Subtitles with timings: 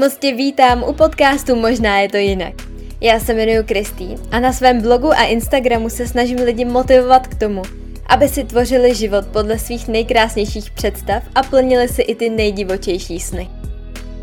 [0.00, 2.54] Moc tě vítám u podcastu Možná je to jinak.
[3.00, 7.34] Já se jmenuji Kristý a na svém blogu a Instagramu se snažím lidi motivovat k
[7.34, 7.62] tomu,
[8.06, 13.48] aby si tvořili život podle svých nejkrásnějších představ a plnili si i ty nejdivočejší sny.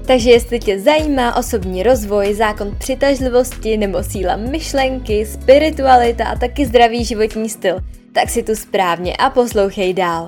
[0.05, 7.05] Takže jestli tě zajímá osobní rozvoj, zákon přitažlivosti nebo síla myšlenky, spiritualita a taky zdravý
[7.05, 7.79] životní styl,
[8.11, 10.27] tak si tu správně a poslouchej dál.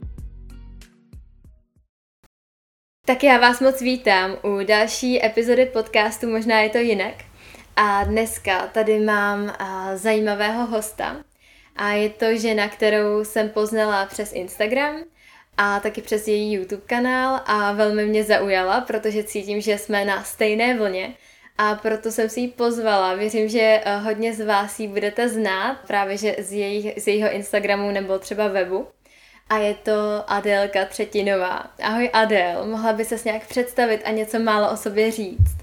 [3.08, 7.14] Tak já vás moc vítám u další epizody podcastu Možná je to jinak.
[7.76, 9.56] A dneska tady mám
[9.96, 11.18] zajímavého hosta.
[11.76, 14.96] A je to žena, kterou jsem poznala přes Instagram
[15.58, 20.24] a taky přes její YouTube kanál a velmi mě zaujala, protože cítím, že jsme na
[20.24, 21.14] stejné vlně
[21.58, 23.14] a proto jsem si ji pozvala.
[23.14, 27.32] Věřím, že eh, hodně z vás ji budete znát, právě že z, jejich, z jejího
[27.32, 28.88] Instagramu nebo třeba webu.
[29.50, 31.72] A je to Adélka Třetinová.
[31.84, 35.58] Ahoj Adél, mohla by ses nějak představit a něco málo o sobě říct?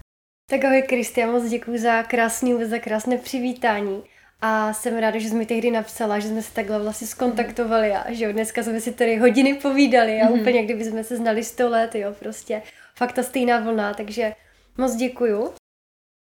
[0.50, 4.02] Tak ahoj Kristian, moc děkuji za krásný za krásné přivítání.
[4.40, 8.12] A jsem ráda, že jsi mi tehdy napsala, že jsme se takhle vlastně skontaktovali a
[8.12, 10.40] že dneska jsme si tady hodiny povídali a mm-hmm.
[10.40, 12.62] úplně kdyby jsme se znali sto let, jo, prostě
[12.94, 14.34] fakt ta stejná vlna, takže
[14.78, 15.52] moc děkuju.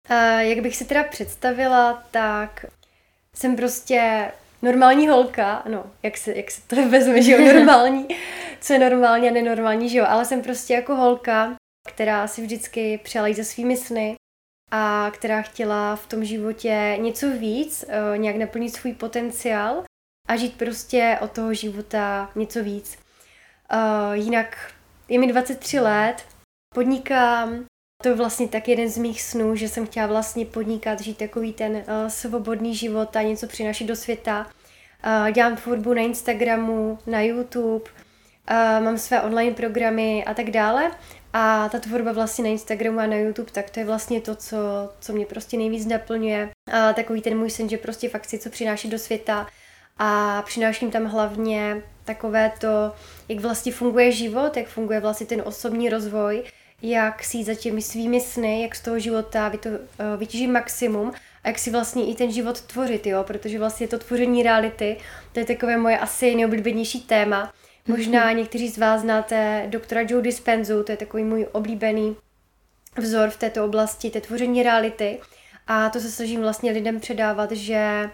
[0.09, 2.65] A jak bych si teda představila, tak
[3.33, 4.31] jsem prostě
[4.65, 8.07] normální holka, no, jak se, jak se to vezme, že jo, normální,
[8.61, 11.55] co je normální a nenormální, že jo, ale jsem prostě jako holka,
[11.87, 14.15] která si vždycky přijala za svými sny
[14.71, 19.83] a která chtěla v tom životě něco víc, eh, nějak naplnit svůj potenciál
[20.27, 22.97] a žít prostě od toho života něco víc.
[23.71, 24.73] Eh, jinak
[25.09, 26.25] je mi 23 let,
[26.73, 27.65] podnikám,
[28.03, 31.53] to je vlastně tak jeden z mých snů, že jsem chtěla vlastně podnikat, žít takový
[31.53, 34.47] ten uh, svobodný život a něco přinašet do světa.
[35.05, 37.83] Uh, dělám tvorbu na Instagramu, na YouTube,
[38.51, 40.91] uh, mám své online programy a tak dále.
[41.33, 44.57] A ta tvorba vlastně na Instagramu a na YouTube, tak to je vlastně to, co,
[44.99, 46.49] co mě prostě nejvíc naplňuje.
[46.71, 49.47] A takový ten můj sen, že prostě fakt si co přinášet do světa
[49.97, 52.91] a přináším tam hlavně takové to,
[53.29, 56.43] jak vlastně funguje život, jak funguje vlastně ten osobní rozvoj,
[56.81, 59.71] jak si za těmi svými sny, jak z toho života uh,
[60.17, 61.13] vytěžím maximum
[61.45, 64.97] a jak si vlastně i ten život tvořit, jo, protože vlastně to tvoření reality,
[65.31, 67.53] to je takové moje asi nejoblíbenější téma.
[67.87, 68.37] Možná mhm.
[68.37, 72.15] někteří z vás znáte doktora Joe Dispenzu, to je takový můj oblíbený
[72.97, 75.19] vzor v této oblasti, té tvoření reality.
[75.67, 78.09] A to se snažím vlastně lidem předávat, že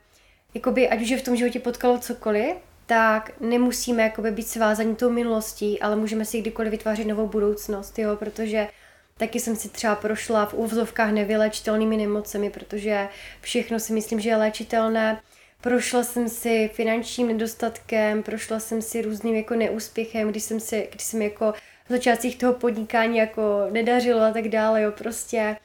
[0.54, 2.56] jakoby, ať už je v tom životě potkalo cokoliv,
[2.86, 8.16] tak nemusíme jakoby být svázaní tou minulostí, ale můžeme si kdykoliv vytvářet novou budoucnost, jo,
[8.16, 8.68] protože
[9.18, 13.08] taky jsem si třeba prošla v úvzovkách nevylečitelnými nemocemi, protože
[13.42, 15.22] všechno si myslím, že je léčitelné.
[15.62, 21.04] Prošla jsem si finančním nedostatkem, prošla jsem si různým jako neúspěchem, když jsem si, když
[21.04, 21.54] jsem jako
[21.86, 25.56] v začátcích toho podnikání jako nedařilo a tak dále, jo, prostě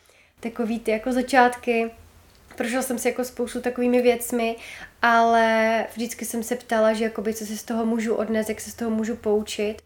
[0.41, 1.91] takový ty jako začátky,
[2.57, 4.57] prošla jsem si jako spoustu takovými věcmi,
[5.03, 8.71] ale vždycky jsem se ptala, že jakoby, co si z toho můžu odnést, jak se
[8.71, 9.83] z toho můžu poučit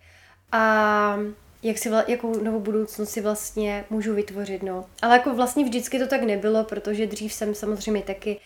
[0.53, 1.17] a
[1.63, 4.87] jak si, jakou novou budoucnost si vlastně můžu vytvořit, no.
[5.03, 8.41] Ale jako vlastně vždycky to tak nebylo, protože dřív jsem samozřejmě taky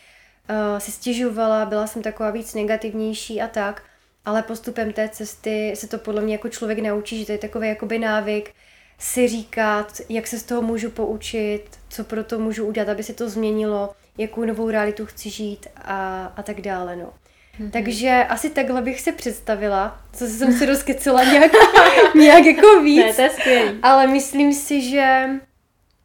[0.50, 3.82] uh, si stěžovala, byla jsem taková víc negativnější a tak,
[4.24, 7.68] ale postupem té cesty se to podle mě jako člověk naučí, že to je takový
[7.68, 8.54] jakoby návyk,
[8.98, 13.14] si říkat, jak se z toho můžu poučit, co pro to můžu udělat, aby se
[13.14, 16.96] to změnilo, jakou novou realitu chci žít a, a tak dále.
[16.96, 17.12] No.
[17.60, 17.70] Mm-hmm.
[17.70, 20.00] Takže asi takhle bych se představila.
[20.12, 21.52] Co jsem si rozkecela nějak,
[22.14, 23.06] nějak jako víc.
[23.06, 23.78] Ne, to je skvělý.
[23.82, 25.28] Ale myslím si, že,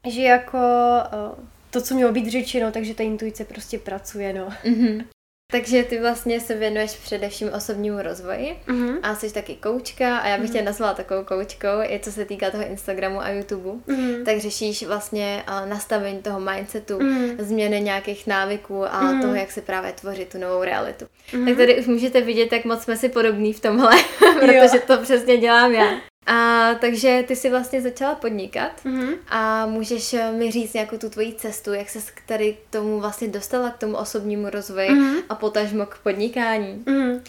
[0.08, 0.58] že jako
[1.06, 4.50] eh, to, co mělo být řečeno, takže ta intuice prostě pracuje, no.
[4.64, 5.04] Mm-hmm.
[5.52, 9.00] Takže ty vlastně se věnuješ především osobnímu rozvoji mm-hmm.
[9.04, 10.54] a jsi taky koučka a já bych mm-hmm.
[10.54, 13.70] tě nazvala takovou koučkou, i co se týká toho Instagramu a YouTube.
[13.70, 14.24] Mm-hmm.
[14.26, 17.36] Tak řešíš vlastně uh, nastavení toho mindsetu, mm-hmm.
[17.40, 19.22] změny nějakých návyků a mm-hmm.
[19.22, 21.06] toho, jak si právě tvořit tu novou realitu.
[21.06, 21.46] Mm-hmm.
[21.46, 23.96] Tak tady už můžete vidět, jak moc jsme si podobní v tomhle,
[24.40, 26.02] protože to přesně dělám já.
[26.30, 29.16] A takže ty si vlastně začala podnikat mm-hmm.
[29.28, 33.28] a můžeš eh, mi říct nějakou tu tvoji cestu, jak se k tady tomu vlastně
[33.28, 35.24] dostala k tomu osobnímu rozvoji mm-hmm.
[35.30, 36.84] a potažmo k podnikání.
[36.86, 37.22] Mm-hmm.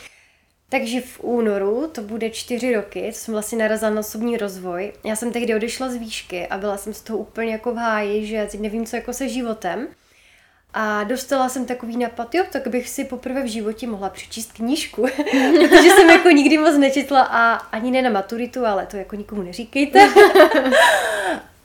[0.69, 4.93] Takže v únoru, to bude čtyři roky, co jsem vlastně narazila na osobní rozvoj.
[5.05, 8.27] Já jsem tehdy odešla z výšky a byla jsem z toho úplně jako v háji,
[8.27, 9.89] že teď nevím, co jako se životem.
[10.75, 15.03] A dostala jsem takový nápad, jo, tak bych si poprvé v životě mohla přečíst knížku,
[15.59, 19.43] protože jsem jako nikdy moc nečetla a ani ne na maturitu, ale to jako nikomu
[19.43, 20.09] neříkejte.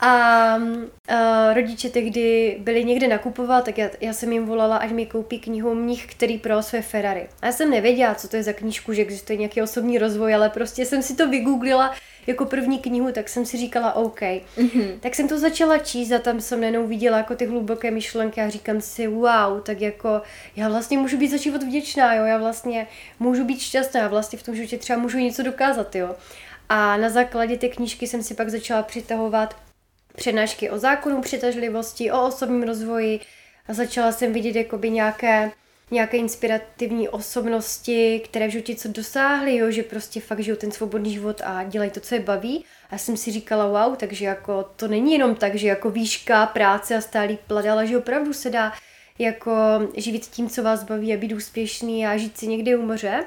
[0.00, 5.06] A uh, rodiče tehdy byli někde nakupovat, tak já, já jsem jim volala, ať mi
[5.06, 7.28] koupí knihu Mních, který pro své Ferrari.
[7.42, 10.50] A já jsem nevěděla, co to je za knížku, že existuje nějaký osobní rozvoj, ale
[10.50, 11.94] prostě jsem si to vygooglila
[12.26, 14.20] jako první knihu, tak jsem si říkala OK.
[14.20, 14.98] Mm-hmm.
[15.00, 18.48] Tak jsem to začala číst a tam jsem nenou viděla jako ty hluboké myšlenky a
[18.48, 20.22] říkám si wow, tak jako
[20.56, 22.86] já vlastně můžu být za život vděčná, jo, já vlastně
[23.18, 26.16] můžu být šťastná, já vlastně v tom životě třeba můžu něco dokázat, jo.
[26.68, 29.56] A na základě té knížky jsem si pak začala přitahovat
[30.16, 33.20] přednášky o zákonu přitažlivosti, o osobním rozvoji
[33.68, 35.50] a začala jsem vidět jakoby nějaké,
[35.90, 41.12] nějaké inspirativní osobnosti, které v životě co dosáhly, jo, že prostě fakt žijou ten svobodný
[41.12, 42.64] život a dělají to, co je baví.
[42.90, 46.46] A já jsem si říkala, wow, takže jako to není jenom tak, že jako výška,
[46.46, 48.72] práce a stálý plat, ale že opravdu se dá
[49.18, 49.52] jako
[49.96, 53.24] živit tím, co vás baví a být úspěšný a žít si někde u moře.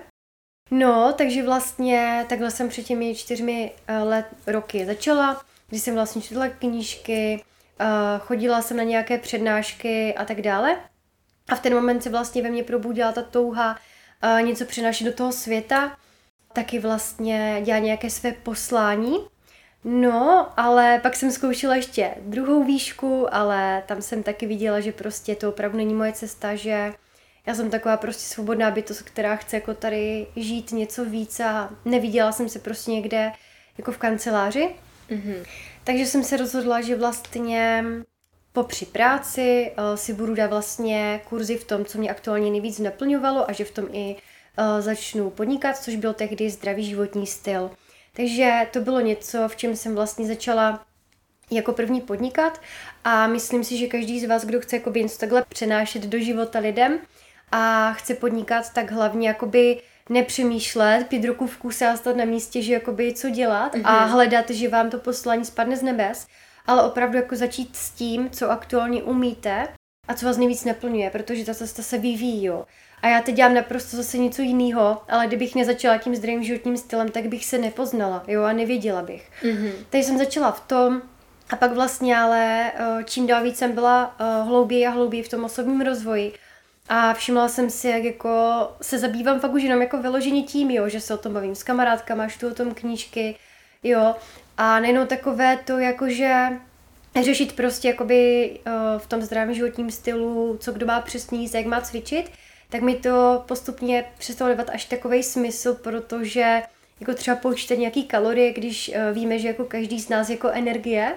[0.72, 6.22] No, takže vlastně takhle jsem před těmi čtyřmi eh, let, roky začala kdy jsem vlastně
[6.22, 7.44] četla knížky,
[8.20, 10.78] chodila jsem na nějaké přednášky a tak dále.
[11.50, 13.80] A v ten moment se vlastně ve mně probudila ta touha
[14.42, 15.98] něco přinášet do toho světa,
[16.54, 19.18] taky vlastně dělat nějaké své poslání.
[19.84, 25.36] No, ale pak jsem zkoušela ještě druhou výšku, ale tam jsem taky viděla, že prostě
[25.36, 26.94] to opravdu není moje cesta, že
[27.46, 32.32] já jsem taková prostě svobodná bytost, která chce jako tady žít něco víc a neviděla
[32.32, 33.32] jsem se prostě někde
[33.78, 34.76] jako v kanceláři.
[35.10, 35.46] Mm-hmm.
[35.84, 37.86] Takže jsem se rozhodla, že vlastně
[38.54, 42.80] po při práci uh, si budu dát vlastně kurzy v tom, co mě aktuálně nejvíc
[42.80, 47.72] naplňovalo a že v tom i uh, začnu podnikat, což byl tehdy zdravý životní styl.
[48.14, 50.86] Takže to bylo něco, v čem jsem vlastně začala
[51.52, 52.62] jako první podnikat
[53.04, 56.60] a myslím si, že každý z vás, kdo chce jakoby něco takhle přenášet do života
[56.60, 57.00] lidem
[57.52, 62.62] a chce podnikat, tak hlavně jakoby nepřemýšlet, pět ruku v kuse a stát na místě,
[62.62, 63.82] že jakoby co dělat mm-hmm.
[63.86, 64.12] a mhm.
[64.12, 66.28] hledat, že vám to poslání spadne z nebes,
[66.70, 69.68] ale opravdu jako začít s tím, co aktuálně umíte
[70.08, 72.66] a co vás nejvíc naplňuje, protože ta cesta se vyvíjí, jo.
[73.02, 77.10] A já teď dělám naprosto zase něco jiného, ale kdybych nezačala tím zdravým životním stylem,
[77.10, 79.32] tak bych se nepoznala, jo, a nevěděla bych.
[79.44, 79.72] Mm-hmm.
[79.90, 81.02] Takže jsem začala v tom,
[81.50, 85.30] a pak vlastně ale eh, čím dál víc jsem byla eh, hlouběji a hlouběji v
[85.30, 86.34] tom osobním rozvoji,
[86.90, 88.30] a všimla jsem si, jak jako
[88.82, 91.64] se zabývám fakt už jenom jako vyložení tím, jo, že se o tom bavím s
[91.64, 93.36] kamarádkama, čtu o tom knížky,
[93.84, 94.16] jo.
[94.58, 96.48] A nejenom takové to, jakože
[97.24, 101.82] řešit prostě jakoby uh, v tom zdravém životním stylu, co kdo má přesně jak má
[101.82, 102.32] cvičit,
[102.70, 106.62] tak mi to postupně přestalo dávat až takový smysl, protože
[107.00, 111.16] jako třeba počítat nějaký kalorie, když uh, víme, že jako každý z nás jako energie,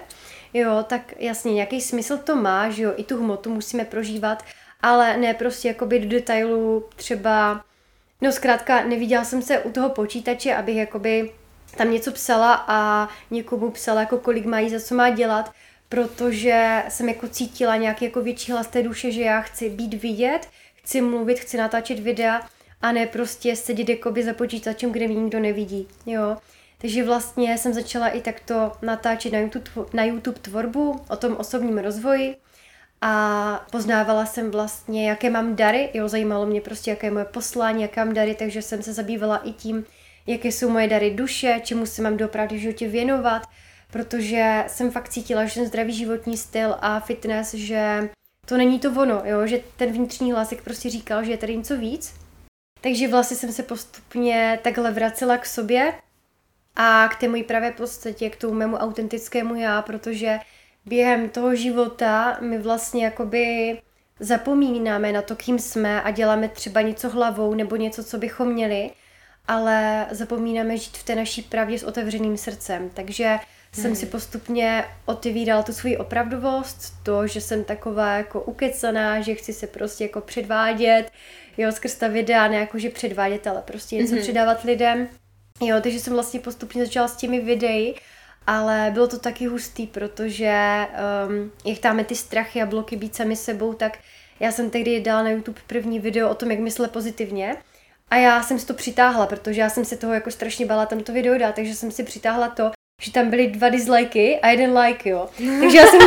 [0.53, 4.43] jo, tak jasně nějaký smysl to má, že jo, i tu hmotu musíme prožívat,
[4.81, 7.65] ale ne prostě jakoby do detailu třeba,
[8.21, 11.31] no zkrátka neviděla jsem se u toho počítače, abych jakoby
[11.75, 15.51] tam něco psala a někomu psala, jako kolik mají, za co má dělat,
[15.89, 20.39] protože jsem jako cítila nějaký jako větší hlas té duše, že já chci být vidět,
[20.75, 22.41] chci mluvit, chci natáčet videa
[22.81, 26.37] a ne prostě sedět jakoby za počítačem, kde mě nikdo nevidí, jo.
[26.77, 31.77] Takže vlastně jsem začala i takto natáčet na YouTube, na YouTube tvorbu o tom osobním
[31.77, 32.35] rozvoji,
[33.05, 37.81] a poznávala jsem vlastně, jaké mám dary, jo, zajímalo mě prostě, jaké je moje poslání,
[37.81, 39.85] jaké mám dary, takže jsem se zabývala i tím,
[40.27, 43.41] jaké jsou moje dary duše, čemu se mám doopravdy v životě věnovat,
[43.91, 48.09] protože jsem fakt cítila, že ten zdravý životní styl a fitness, že
[48.45, 51.77] to není to ono, jo, že ten vnitřní hlasek prostě říkal, že je tady něco
[51.77, 52.13] víc.
[52.81, 55.93] Takže vlastně jsem se postupně takhle vracela k sobě
[56.75, 60.39] a k té mojí pravé podstatě, k tomu mému autentickému já, protože
[60.85, 63.77] během toho života my vlastně jakoby
[64.19, 68.91] zapomínáme na to, kým jsme a děláme třeba něco hlavou nebo něco, co bychom měli,
[69.47, 72.89] ale zapomínáme žít v té naší pravdě s otevřeným srdcem.
[72.93, 73.39] Takže hmm.
[73.71, 79.53] jsem si postupně otevírala tu svoji opravdovost, to, že jsem taková jako ukecaná, že chci
[79.53, 81.11] se prostě jako předvádět,
[81.57, 84.21] jo, skrz ta videa, ne jako že předvádět, ale prostě něco hmm.
[84.21, 85.07] předávat lidem.
[85.61, 87.95] Jo, takže jsem vlastně postupně začala s těmi videi
[88.47, 90.87] ale bylo to taky hustý, protože
[91.27, 93.99] um, jak dáme ty strachy a bloky být sami sebou, tak
[94.39, 97.55] já jsem tehdy dala na YouTube první video o tom, jak myslet pozitivně.
[98.13, 100.99] A já jsem si to přitáhla, protože já jsem si toho jako strašně bala tam
[100.99, 104.77] to video dát, takže jsem si přitáhla to, že tam byly dva dislikey a jeden
[104.77, 105.29] like, jo.
[105.59, 105.99] Takže já jsem,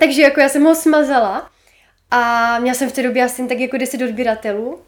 [0.00, 1.50] takže jako já jsem ho smazala
[2.10, 4.80] a měla jsem v té době asi tak jako 10 odběratelů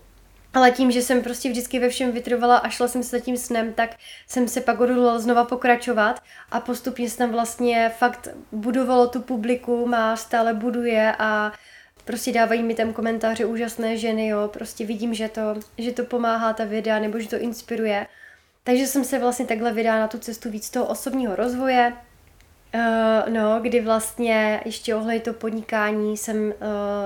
[0.54, 3.36] ale tím, že jsem prostě vždycky ve všem vytrvala a šla jsem se za tím
[3.36, 3.90] snem, tak
[4.26, 10.16] jsem se pak odhodlala znova pokračovat a postupně jsem vlastně fakt budovalo tu publiku, má
[10.16, 11.52] stále buduje a
[12.08, 15.40] prostě dávají mi tam komentáře úžasné ženy, jo, prostě vidím, že to,
[15.78, 18.06] že to pomáhá ta videa nebo že to inspiruje.
[18.64, 21.92] Takže jsem se vlastně takhle vydala na tu cestu víc toho osobního rozvoje.
[22.74, 26.52] Uh, no, kdy vlastně ještě ohledně to podnikání jsem uh,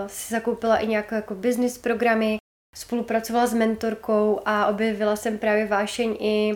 [0.07, 2.37] si zakoupila i nějaké jako business programy,
[2.75, 6.55] spolupracovala s mentorkou a objevila jsem právě vášeň i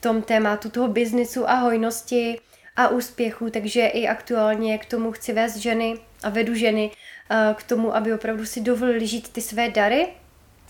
[0.00, 2.40] v tom tématu toho biznisu a hojnosti
[2.76, 6.90] a úspěchu, takže i aktuálně k tomu chci vést ženy a vedu ženy
[7.54, 10.08] k tomu, aby opravdu si dovolili žít ty své dary,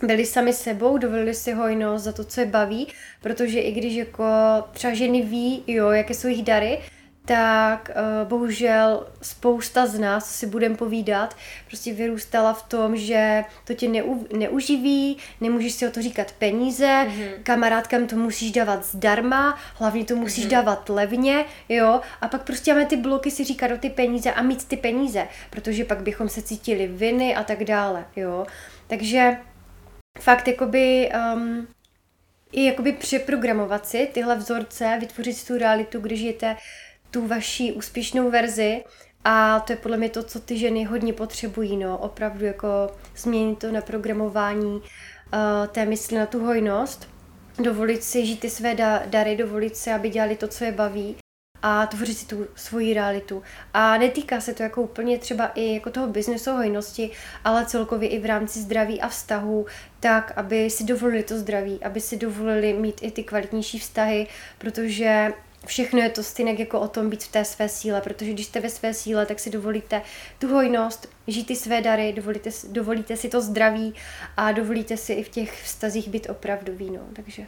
[0.02, 2.88] byli sami sebou, dovolili si hojnost za to, co je baví,
[3.21, 4.25] protože i když jako
[4.73, 6.78] třeba ženy ví, jo, jaké jsou jejich dary,
[7.25, 11.37] tak uh, bohužel spousta z nás, co si budeme povídat,
[11.67, 16.87] prostě vyrůstala v tom, že to tě neu, neuživí, nemůžeš si o to říkat peníze,
[16.87, 17.31] mm-hmm.
[17.43, 20.50] kamarádkám to musíš dávat zdarma, hlavně to musíš mm-hmm.
[20.50, 24.43] dávat levně, jo, a pak prostě máme ty bloky si říkat o ty peníze a
[24.43, 28.47] mít ty peníze, protože pak bychom se cítili viny a tak dále, jo.
[28.87, 29.37] Takže
[30.21, 31.67] fakt jakoby um,
[32.52, 36.57] i jakoby přeprogramovat si tyhle vzorce, vytvořit si tu realitu, když žijete
[37.12, 38.85] tu vaši úspěšnou verzi
[39.25, 42.69] a to je podle mě to, co ty ženy hodně potřebují, no, opravdu jako
[43.16, 44.83] změnit to na programování uh,
[45.73, 47.09] té mysli na tu hojnost,
[47.59, 51.16] dovolit si žít ty své da- dary, dovolit si, aby dělali to, co je baví
[51.62, 53.42] a tvořit si tu svoji realitu.
[53.75, 57.11] A netýká se to jako úplně třeba i jako toho biznesu hojnosti,
[57.45, 59.66] ale celkově i v rámci zdraví a vztahu,
[60.00, 64.26] tak, aby si dovolili to zdraví, aby si dovolili mít i ty kvalitnější vztahy,
[64.59, 65.33] protože
[65.66, 68.61] všechno je to stejně jako o tom být v té své síle, protože když jste
[68.61, 70.02] ve své síle, tak si dovolíte
[70.38, 73.95] tu hojnost, žít ty své dary, dovolíte, dovolíte si to zdraví
[74.37, 77.00] a dovolíte si i v těch vztazích být opravdu víno.
[77.12, 77.47] Takže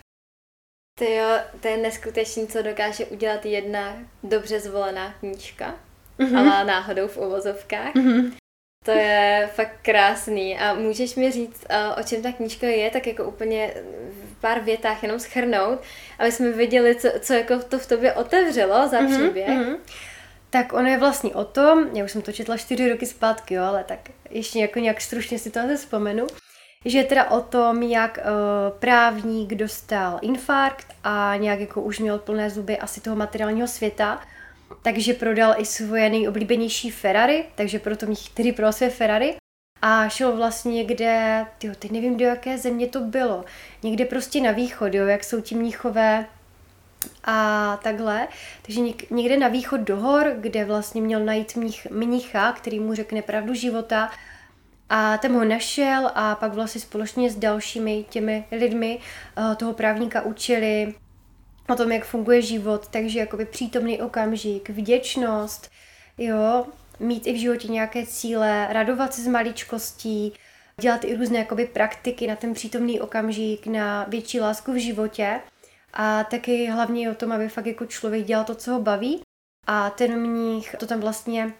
[0.98, 5.74] ty jo, to je neskutečný, co dokáže udělat jedna dobře zvolená knížka,
[6.18, 6.38] mm-hmm.
[6.38, 7.94] ale náhodou v uvozovkách.
[7.94, 8.43] Mm-hmm.
[8.84, 10.58] To je fakt krásný.
[10.58, 11.66] A můžeš mi říct,
[12.00, 13.74] o čem ta knížka je, tak jako úplně
[14.32, 15.78] v pár větách jenom schrnout,
[16.18, 19.48] aby jsme viděli, co, co jako to v tobě otevřelo za mm-hmm, příběh.
[19.48, 19.76] Mm-hmm.
[20.50, 23.62] Tak ono je vlastně o tom, já už jsem to četla čtyři roky zpátky, jo,
[23.62, 23.98] ale tak
[24.30, 26.26] ještě jako nějak stručně si to vzpomenu
[26.84, 32.18] že je teda o tom, jak uh, právník dostal infarkt a nějak jako už měl
[32.18, 34.20] plné zuby asi toho materiálního světa,
[34.84, 39.34] takže prodal i svoje nejoblíbenější Ferrari, takže proto mě tedy pro své Ferrari.
[39.82, 43.44] A šel vlastně někde, tyjo, teď nevím do jaké země to bylo,
[43.82, 46.26] někde prostě na východ, jo, jak jsou ti mníchové
[47.24, 48.28] a takhle.
[48.62, 53.22] Takže někde na východ do hor, kde vlastně měl najít mnich, mnicha, který mu řekne
[53.22, 54.10] pravdu života.
[54.88, 58.98] A ten ho našel a pak vlastně společně s dalšími těmi lidmi
[59.38, 60.94] uh, toho právníka učili
[61.68, 65.70] o tom, jak funguje život, takže jakoby přítomný okamžik, vděčnost,
[66.18, 66.66] jo,
[67.00, 70.32] mít i v životě nějaké cíle, radovat se z maličkostí,
[70.80, 75.40] dělat i různé jakoby praktiky na ten přítomný okamžik, na větší lásku v životě
[75.92, 79.20] a taky hlavně o tom, aby fakt jako člověk dělal to, co ho baví
[79.66, 81.52] a ten mních to tam vlastně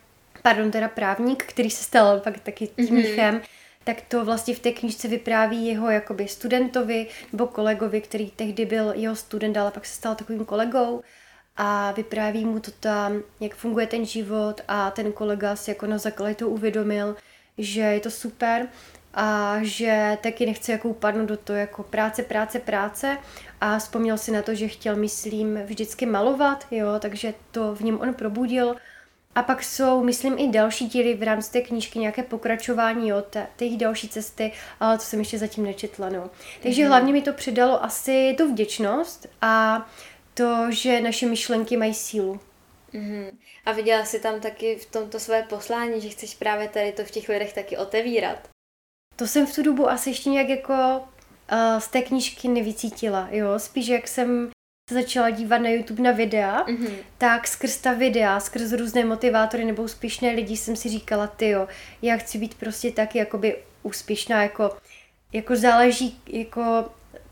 [0.42, 3.40] pardon, teda právník, který se stal pak taky tím mm-hmm.
[3.84, 8.92] Tak to vlastně v té knižce vypráví jeho jakoby studentovi nebo kolegovi, který tehdy byl
[8.94, 11.02] jeho student, ale pak se stal takovým kolegou.
[11.56, 15.98] A vypráví mu to tam, jak funguje ten život a ten kolega si jako na
[15.98, 17.16] základě to uvědomil,
[17.58, 18.68] že je to super
[19.14, 23.18] a že taky nechce jako upadnout do toho jako práce, práce, práce.
[23.60, 28.00] A vzpomněl si na to, že chtěl, myslím, vždycky malovat, jo, takže to v něm
[28.00, 28.76] on probudil
[29.34, 33.46] a pak jsou, myslím, i další díly v rámci té knížky, nějaké pokračování od té,
[33.56, 36.08] té další cesty, ale to jsem ještě zatím nečetla.
[36.08, 36.30] No.
[36.62, 36.88] Takže mm-hmm.
[36.88, 39.86] hlavně mi to přidalo asi tu vděčnost a
[40.34, 42.40] to, že naše myšlenky mají sílu.
[42.94, 43.30] Mm-hmm.
[43.64, 47.10] A viděla jsi tam taky v tomto své poslání, že chceš právě tady to v
[47.10, 48.48] těch lidech taky otevírat?
[49.16, 50.74] To jsem v tu dobu asi ještě nějak jako
[51.52, 53.58] uh, z té knížky nevycítila, jo.
[53.58, 54.50] Spíš jak jsem
[54.90, 56.94] začala dívat na YouTube na videa, mm-hmm.
[57.18, 61.68] tak skrz ta videa, skrz různé motivátory nebo úspěšné lidi jsem si říkala, ty jo,
[62.02, 64.76] já chci být prostě taky jakoby úspěšná, jako,
[65.32, 66.84] jako záleží, jako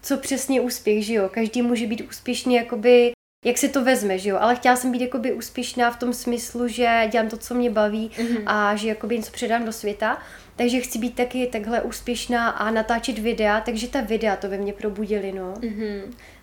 [0.02, 3.12] co přesně úspěch, že jo, každý může být úspěšný, jakoby
[3.44, 6.68] jak se to vezme, že jo, ale chtěla jsem být jakoby úspěšná v tom smyslu,
[6.68, 8.42] že dělám to, co mě baví mm-hmm.
[8.46, 10.22] a že jakoby něco předám do světa,
[10.56, 14.72] takže chci být taky takhle úspěšná a natáčet videa, takže ta videa to ve mně
[14.72, 15.54] probudily, no.
[15.54, 16.02] Mm-hmm.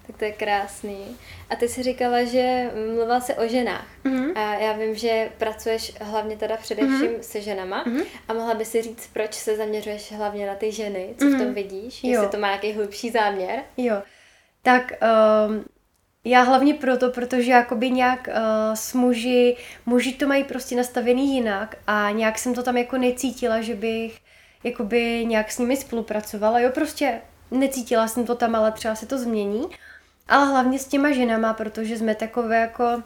[0.10, 1.18] Tak to je krásný.
[1.50, 3.88] A ty jsi říkala, že mluvila se o ženách.
[4.06, 4.32] Mm-hmm.
[4.36, 7.20] A já vím, že pracuješ hlavně teda především mm-hmm.
[7.20, 7.86] se ženama.
[7.86, 8.06] Mm-hmm.
[8.28, 11.16] A mohla by si říct, proč se zaměřuješ hlavně na ty ženy?
[11.18, 11.36] Co mm-hmm.
[11.36, 11.54] v tom mhm.
[11.54, 12.04] vidíš?
[12.04, 12.12] Jo.
[12.12, 13.60] Jestli to má nějaký hlubší záměr?
[13.78, 14.02] Jo.
[14.62, 14.92] Tak
[15.48, 15.66] um,
[16.24, 21.76] já hlavně proto, protože jakoby nějak uh, s muži, muži to mají prostě nastavený jinak
[21.88, 24.20] a nějak jsem to tam jako necítila, že bych
[24.64, 26.60] jakoby nějak s nimi spolupracovala.
[26.60, 29.68] Jo, prostě necítila jsem to tam, ale třeba se to změní
[30.30, 33.04] ale hlavně s těma ženama, protože jsme takové jako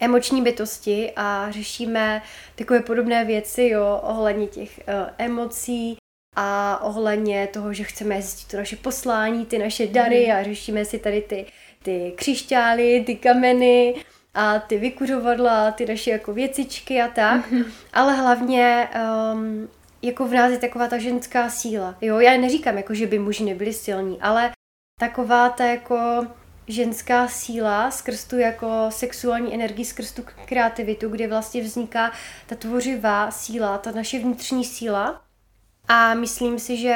[0.00, 2.22] emoční bytosti a řešíme
[2.54, 5.96] takové podobné věci, jo, ohledně těch uh, emocí
[6.36, 10.32] a ohledně toho, že chceme zjistit to naše poslání, ty naše dary mm.
[10.36, 11.46] a řešíme si tady ty,
[11.82, 13.94] ty křišťály, ty kameny
[14.34, 17.64] a ty vykuřovadla, ty naše jako věcičky a tak, mm.
[17.92, 18.88] ale hlavně
[19.32, 19.68] um,
[20.02, 23.44] jako v nás je taková ta ženská síla, jo, já neříkám jako, že by muži
[23.44, 24.52] nebyli silní, ale
[25.00, 26.26] taková ta jako
[26.68, 32.12] ženská síla skrz tu jako sexuální energii, skrz tu kreativitu, kde vlastně vzniká
[32.46, 35.22] ta tvořivá síla, ta naše vnitřní síla.
[35.88, 36.94] A myslím si, že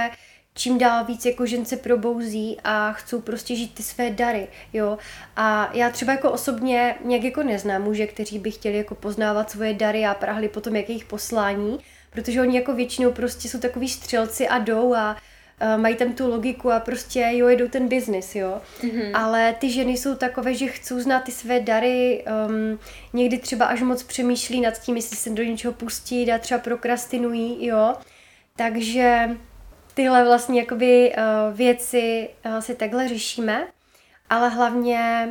[0.55, 4.99] čím dál víc jako žen se probouzí a chcou prostě žít ty své dary, jo.
[5.37, 9.75] A já třeba jako osobně nějak jako neznám muže, kteří by chtěli jako poznávat svoje
[9.75, 11.79] dary a prahli potom jak jejich poslání,
[12.11, 15.17] protože oni jako většinou prostě jsou takový střelci a jdou a
[15.63, 18.61] uh, mají tam tu logiku a prostě jo, jedou ten biznis, jo.
[18.81, 19.11] Mm-hmm.
[19.15, 22.79] Ale ty ženy jsou takové, že chcou znát ty své dary, um,
[23.13, 27.67] někdy třeba až moc přemýšlí nad tím, jestli se do něčeho pustí a třeba prokrastinují,
[27.67, 27.95] jo.
[28.57, 29.31] Takže
[29.95, 33.67] tyhle vlastně jakoby uh, věci uh, si takhle řešíme,
[34.31, 35.29] ale hlavně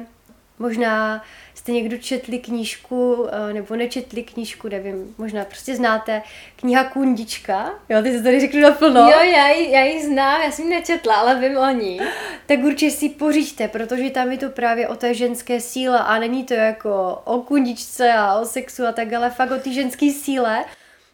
[0.60, 6.22] možná jste někdo četli knížku, eh, nebo nečetli knížku, nevím, možná prostě znáte,
[6.56, 9.02] kniha Kundička, jo, ty se tady řeknu naplno.
[9.02, 12.00] Jo, já ji, já ji znám, já jsem ji nečetla, ale vím o ní.
[12.46, 16.44] Tak určitě si pořiďte, protože tam je to právě o té ženské síle a není
[16.44, 20.66] to jako o kundičce a o sexu a tak, ale fakt o té ženské síle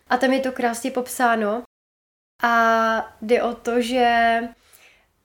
[0.09, 1.63] a tam je to krásně popsáno.
[2.43, 4.39] A jde o to, že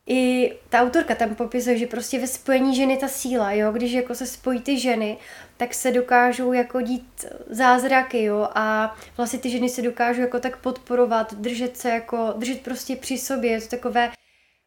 [0.07, 4.15] i ta autorka tam popisuje, že prostě ve spojení ženy ta síla, jo, když jako
[4.15, 5.19] se spojí ty ženy,
[5.57, 10.57] tak se dokážou jako dít zázraky, jo, a vlastně ty ženy se dokážou jako tak
[10.57, 14.11] podporovat, držet se jako, držet prostě při sobě, je to takové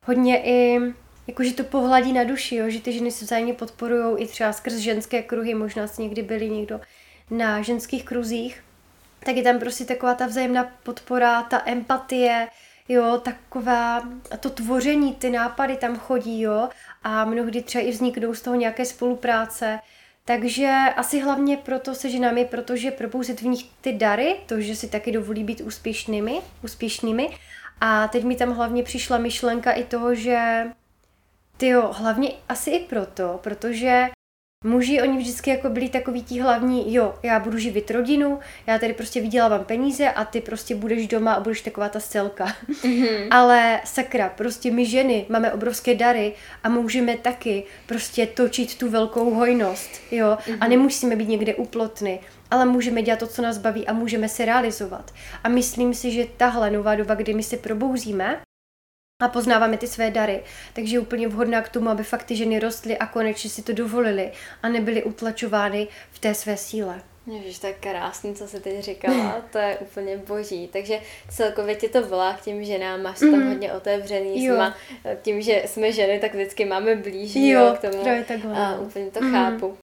[0.05, 0.79] hodně i,
[1.27, 4.53] jako že to pohladí na duši, jo, že ty ženy se vzájemně podporují i třeba
[4.53, 6.81] skrz ženské kruhy, možná si někdy byli někdo
[7.31, 8.63] na ženských kruzích,
[9.25, 12.48] tak je tam prostě taková ta vzájemná podpora, ta empatie,
[12.89, 16.69] jo, taková, to tvoření, ty nápady tam chodí, jo,
[17.03, 19.79] a mnohdy třeba i vzniknou z toho nějaké spolupráce,
[20.25, 24.90] takže asi hlavně proto se ženami, protože probouzet v nich ty dary, to, že si
[24.90, 27.29] taky dovolí být úspěšnými, úspěšnými.
[27.81, 30.63] A teď mi tam hlavně přišla myšlenka i toho, že
[31.57, 34.09] ty jo, hlavně asi i proto, protože
[34.65, 38.93] Muži, oni vždycky jako byli takový ti hlavní, jo, já budu živit rodinu, já tady
[38.93, 42.45] prostě vydělávám peníze a ty prostě budeš doma a budeš taková ta stelka.
[42.45, 43.27] Mm-hmm.
[43.31, 49.33] Ale sakra, prostě my ženy máme obrovské dary a můžeme taky prostě točit tu velkou
[49.33, 50.57] hojnost, jo, mm-hmm.
[50.59, 50.69] a mhm.
[50.69, 52.19] nemusíme být někde uplotny,
[52.51, 55.13] ale můžeme dělat to, co nás baví a můžeme se realizovat.
[55.43, 58.41] A myslím si, že tahle nová doba, kdy my se probouzíme,
[59.22, 60.44] a poznáváme ty své dary.
[60.74, 63.74] Takže je úplně vhodná k tomu, aby fakt ty ženy rostly a konečně si to
[63.74, 64.32] dovolili
[64.64, 67.01] a nebyly utlačovány v té své síle.
[67.27, 70.70] Ježiš, to je krásný, co se teď říkala, to je úplně boží.
[70.74, 73.48] Takže celkově tě to volá k těm ženám, máš tam mm.
[73.48, 74.55] hodně otevřený, jo.
[74.55, 74.74] Jsme,
[75.22, 78.03] tím, že jsme ženy, tak vždycky máme blíž jo, k tomu.
[78.27, 78.53] takhle.
[78.55, 79.32] A úplně to mm.
[79.32, 79.77] chápu.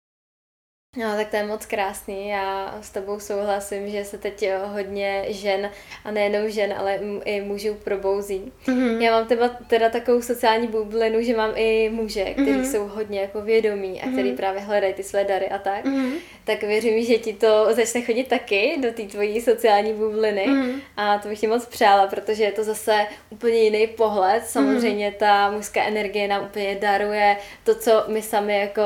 [0.96, 2.28] No, tak to je moc krásný.
[2.28, 5.70] Já s tebou souhlasím, že se teď hodně žen,
[6.04, 8.52] a nejenom žen, ale i mužů probouzí.
[8.66, 9.00] Mm-hmm.
[9.00, 12.70] Já mám teda, teda takovou sociální bublinu, že mám i muže, kteří mm-hmm.
[12.70, 14.37] jsou hodně jako vědomí a kteří mm-hmm.
[14.37, 15.85] právě hledají ty své dary a tak.
[15.85, 16.12] Mm-hmm.
[16.44, 20.80] Tak věřím, že ti to začne chodit taky do té tvojí sociální bubliny mm-hmm.
[20.96, 24.46] a to bych ti moc přála, protože je to zase úplně jiný pohled.
[24.46, 25.18] Samozřejmě mm-hmm.
[25.18, 28.82] ta mužská energie nám úplně daruje to, co my sami jako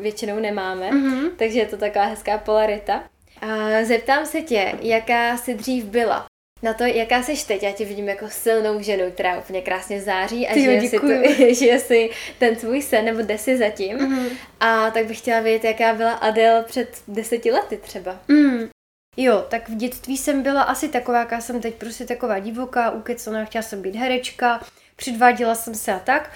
[0.00, 0.90] většinou nemáme.
[0.90, 3.04] Mm-hmm takže je to taková hezká polarita.
[3.40, 6.26] A zeptám se tě, jaká jsi dřív byla?
[6.62, 10.48] Na to, jaká jsi teď, já tě vidím jako silnou ženu, která úplně krásně září
[10.48, 11.08] a že si, tu,
[11.54, 13.98] že si ten svůj sen, nebo jde si zatím.
[13.98, 14.26] Mm.
[14.60, 18.20] A tak bych chtěla vědět, jaká byla Adele před deseti lety třeba.
[18.28, 18.68] Mm.
[19.16, 23.44] Jo, tak v dětství jsem byla asi taková, jaká jsem teď, prostě taková divoká, ukecaná,
[23.44, 24.60] chtěla jsem být herečka,
[24.96, 26.30] předváděla jsem se a tak.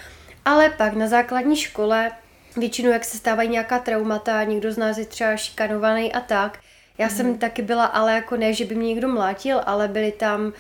[0.44, 2.10] Ale pak na základní škole
[2.56, 6.58] většinou, jak se stávají nějaká traumata, někdo z nás je třeba šikanovaný a tak.
[6.98, 7.16] Já mm.
[7.16, 7.38] jsem mhm.
[7.38, 10.52] taky byla, ale jako ne, že by mě někdo mlátil, ale byly tam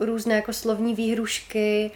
[0.00, 1.90] různé jako slovní výhrušky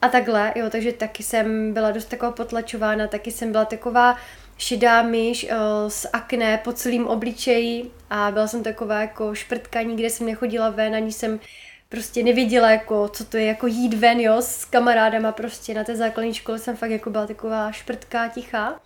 [0.00, 4.16] a takhle, jo, takže taky jsem byla dost taková potlačována, taky jsem byla taková
[4.58, 10.10] šedá myš uh, s akné po celým obličeji a byla jsem taková jako šprtka, nikde
[10.10, 11.40] jsem nechodila ven, ani jsem
[11.88, 15.96] prostě nevěděla, jako, co to je jako jít ven, jo, s kamarádama prostě na té
[15.96, 18.80] základní škole jsem fakt jako byla taková šprtká, tichá.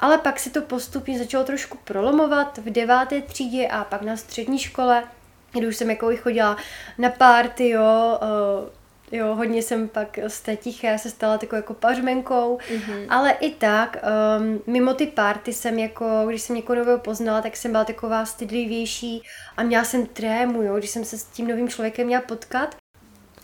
[0.00, 4.58] Ale pak se to postupně začalo trošku prolomovat v deváté třídě a pak na střední
[4.58, 5.04] škole,
[5.52, 6.56] kdy už jsem jako chodila
[6.98, 8.79] na párty, jo, uh,
[9.12, 13.06] jo, hodně jsem pak z té tiché se stala takovou jako pařmenkou, mm-hmm.
[13.08, 13.96] ale i tak,
[14.38, 18.24] um, mimo ty party jsem jako, když jsem někoho nového poznala, tak jsem byla taková
[18.24, 19.22] stydlivější
[19.56, 22.76] a měla jsem trému, jo, když jsem se s tím novým člověkem měla potkat.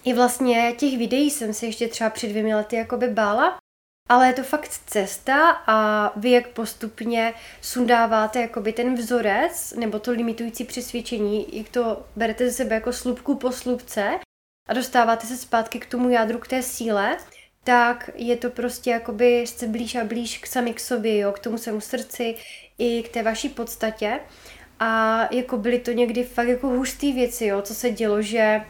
[0.04, 3.58] I vlastně těch videí jsem se ještě třeba před dvěmi lety jakoby bála,
[4.08, 10.10] ale je to fakt cesta a vy jak postupně sundáváte jakoby ten vzorec nebo to
[10.10, 14.18] limitující přesvědčení, jak to berete ze sebe jako slupku po slupce
[14.68, 17.16] a dostáváte se zpátky k tomu jádru, k té síle,
[17.64, 21.38] tak je to prostě jakoby jste blíž a blíž k sami k sobě, jo, k
[21.38, 22.34] tomu svému srdci
[22.78, 24.20] i k té vaší podstatě.
[24.80, 28.60] A jako byly to někdy fakt jako hustý věci, jo, co se dělo, že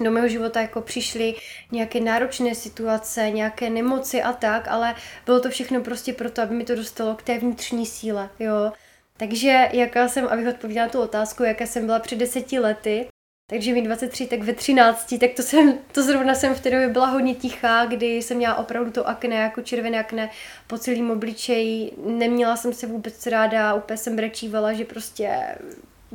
[0.00, 1.34] do mého života jako přišly
[1.72, 4.94] nějaké náročné situace, nějaké nemoci a tak, ale
[5.26, 8.72] bylo to všechno prostě proto, aby mi to dostalo k té vnitřní síle, jo.
[9.16, 13.08] Takže jaká jsem, abych odpověděla tu otázku, jaká jsem byla před deseti lety,
[13.46, 16.88] takže mi 23, tak ve 13, tak to jsem, to zrovna jsem v té době
[16.88, 20.30] byla hodně tichá, kdy jsem měla opravdu to akné, jako červené akné
[20.66, 21.92] po celém obličeji.
[22.06, 25.58] Neměla jsem se vůbec ráda, úplně jsem brečívala, že prostě,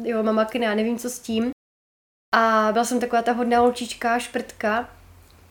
[0.04, 1.52] jo, mám akné a nevím, co s tím.
[2.36, 4.90] A byla jsem taková ta hodná holčička, šprtka.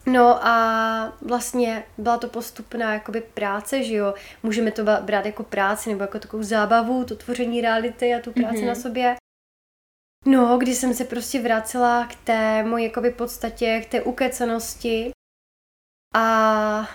[0.07, 4.15] No a vlastně byla to postupná jakoby práce, že jo.
[4.43, 8.57] Můžeme to brát jako práci nebo jako takovou zábavu, to tvoření reality a tu práci
[8.57, 8.67] mm-hmm.
[8.67, 9.17] na sobě.
[10.31, 15.11] No, když jsem se prostě vracela k té mojí jakoby podstatě, k té ukecanosti
[16.15, 16.89] a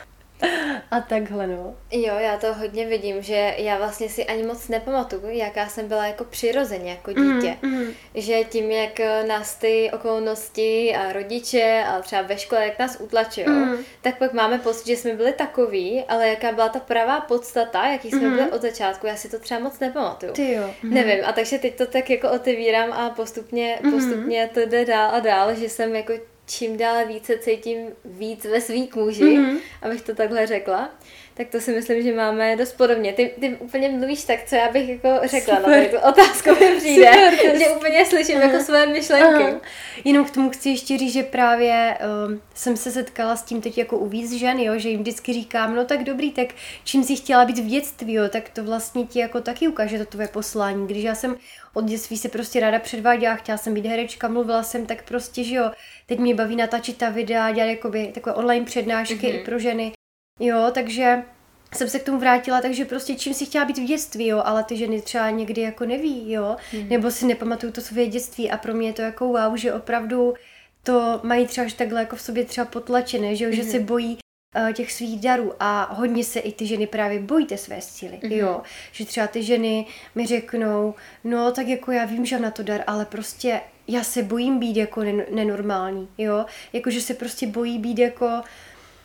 [0.93, 1.75] a takhle, no.
[1.91, 6.06] Jo, já to hodně vidím, že já vlastně si ani moc nepamatuju, jaká jsem byla
[6.06, 7.58] jako přirozeně, jako mhm, dítě.
[7.62, 7.91] Mm, mm.
[8.15, 13.47] Že tím, jak nás ty okolnosti a rodiče a třeba ve škole, jak nás utlačují,
[13.47, 13.77] mm.
[14.01, 18.10] tak pak máme pocit, že jsme byli takový, ale jaká byla ta pravá podstata, jaký
[18.10, 18.36] jsme mm.
[18.36, 20.34] byli od začátku, já si to třeba moc nepamatuju.
[20.34, 20.69] Ty jo.
[20.84, 20.93] Mm.
[20.93, 23.91] Nevím, a takže teď to tak jako otevírám a postupně, mm.
[23.91, 26.13] postupně to jde dál a dál, že jsem jako
[26.45, 29.60] čím dál více cítím víc ve svý kůži, mm-hmm.
[29.82, 30.89] abych to takhle řekla
[31.34, 33.13] tak to si myslím, že máme dost podobně.
[33.13, 35.91] Ty, ty úplně mluvíš tak, co já bych jako řekla Super.
[35.93, 38.46] na tu otázku mi přijde, Super, že úplně slyším Aha.
[38.46, 39.43] jako své myšlenky.
[39.43, 39.62] Aha.
[40.04, 43.78] Jenom k tomu chci ještě říct, že právě um, jsem se setkala s tím teď
[43.78, 46.48] jako u víc žen, jo, že jim vždycky říkám, no tak dobrý, tak
[46.84, 50.06] čím jsi chtěla být v dětství, jo, tak to vlastně ti jako taky ukáže to
[50.06, 50.88] tvoje poslání.
[50.88, 51.38] Když já jsem
[51.74, 55.56] od dětství se prostě ráda předváděla, chtěla jsem být herečka, mluvila jsem, tak prostě, že
[55.56, 55.72] jo,
[56.06, 59.41] teď mě baví natáčet ta videa, dělat jakoby takové online přednášky mm-hmm.
[59.41, 59.91] i pro ženy,
[60.39, 61.24] Jo, takže
[61.76, 64.63] jsem se k tomu vrátila, takže prostě čím si chtěla být v dětství, jo, ale
[64.63, 66.89] ty ženy třeba někdy jako neví, jo, mm.
[66.89, 70.34] nebo si nepamatují to své dětství a pro mě je to jako wow, že opravdu
[70.84, 73.56] to mají třeba až takhle jako v sobě třeba potlačené, že, jo, mm.
[73.56, 73.86] že se mhm.
[73.86, 74.17] bojí
[74.58, 78.19] uh, těch svých darů a hodně se i ty ženy právě bojí té své síly,
[78.24, 78.32] mm.
[78.32, 80.93] jo, že třeba ty ženy mi řeknou,
[81.24, 84.60] no tak jako já vím, že mám na to dar, ale prostě já se bojím
[84.60, 88.41] být jako nenormální, jo, jakože se prostě bojí být jako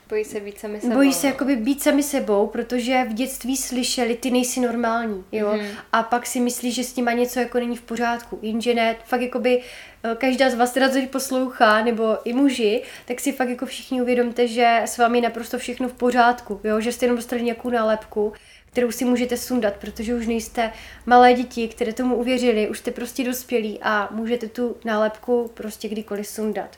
[0.09, 0.95] Bojí se být sami sebou.
[0.95, 1.33] Bojí se no.
[1.33, 5.53] jakoby být sami sebou, protože v dětství slyšeli, ty nejsi normální, jo.
[5.53, 5.67] Mm.
[5.93, 8.39] A pak si myslí, že s tím něco jako není v pořádku.
[8.43, 9.63] Jenže ne, fakt jakoby
[10.05, 14.03] eh, každá z vás teda, co poslouchá, nebo i muži, tak si fakt jako všichni
[14.03, 16.81] uvědomte, že s vámi je naprosto všechno v pořádku, jo.
[16.81, 18.33] Že jste jenom dostali nějakou nálepku,
[18.73, 20.73] kterou si můžete sundat, protože už nejste
[21.07, 26.27] malé děti, které tomu uvěřili, už jste prostě dospělí a můžete tu nálepku prostě kdykoliv
[26.27, 26.77] sundat.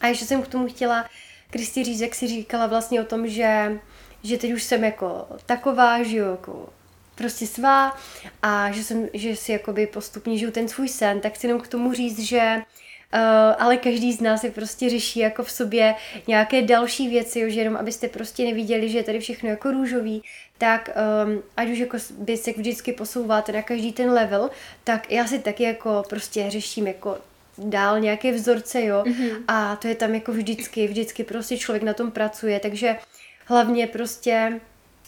[0.00, 1.04] A ještě jsem k tomu chtěla
[1.50, 3.80] Kristi Řízek si říkala vlastně o tom, že,
[4.22, 6.68] že teď už jsem jako taková, že jo, jako
[7.14, 7.96] prostě svá
[8.42, 11.68] a že, jsem, že si jakoby postupně žiju ten svůj sen, tak chci jenom k
[11.68, 12.62] tomu říct, že
[13.14, 15.94] Uh, ale každý z nás je prostě řeší jako v sobě
[16.26, 20.22] nějaké další věci, jo, že jenom abyste prostě neviděli, že je tady všechno jako růžový,
[20.58, 20.90] tak
[21.26, 24.50] um, ať už jako by se vždycky posouváte na každý ten level,
[24.84, 27.18] tak já si taky jako prostě řeším jako
[27.58, 29.02] dál nějaké vzorce, jo.
[29.06, 29.42] Mm-hmm.
[29.48, 32.96] A to je tam jako vždycky, vždycky prostě člověk na tom pracuje, takže
[33.46, 34.60] hlavně prostě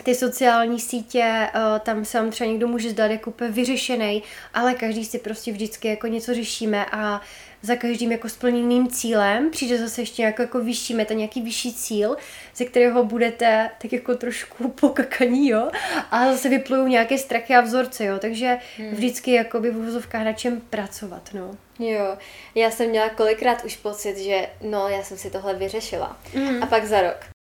[0.02, 4.22] ty sociální sítě, eh, tam se vám třeba někdo může zdát jako úplně vyřešený,
[4.54, 7.20] ale každý si prostě vždycky jako něco řešíme a
[7.62, 12.16] za každým jako splněným cílem přijde zase ještě jako, jako vyšší meta, nějaký vyšší cíl,
[12.56, 15.70] ze kterého budete tak jako trošku pokakaní, jo,
[16.10, 18.90] a zase vyplují nějaké strachy a vzorce, jo, takže hmm.
[18.90, 21.56] vždycky jako by v uvozovkách na čem pracovat, no.
[21.78, 22.16] Jo,
[22.54, 26.16] já jsem měla kolikrát už pocit, že no, já jsem si tohle vyřešila.
[26.34, 26.62] Mm.
[26.62, 27.39] A pak za rok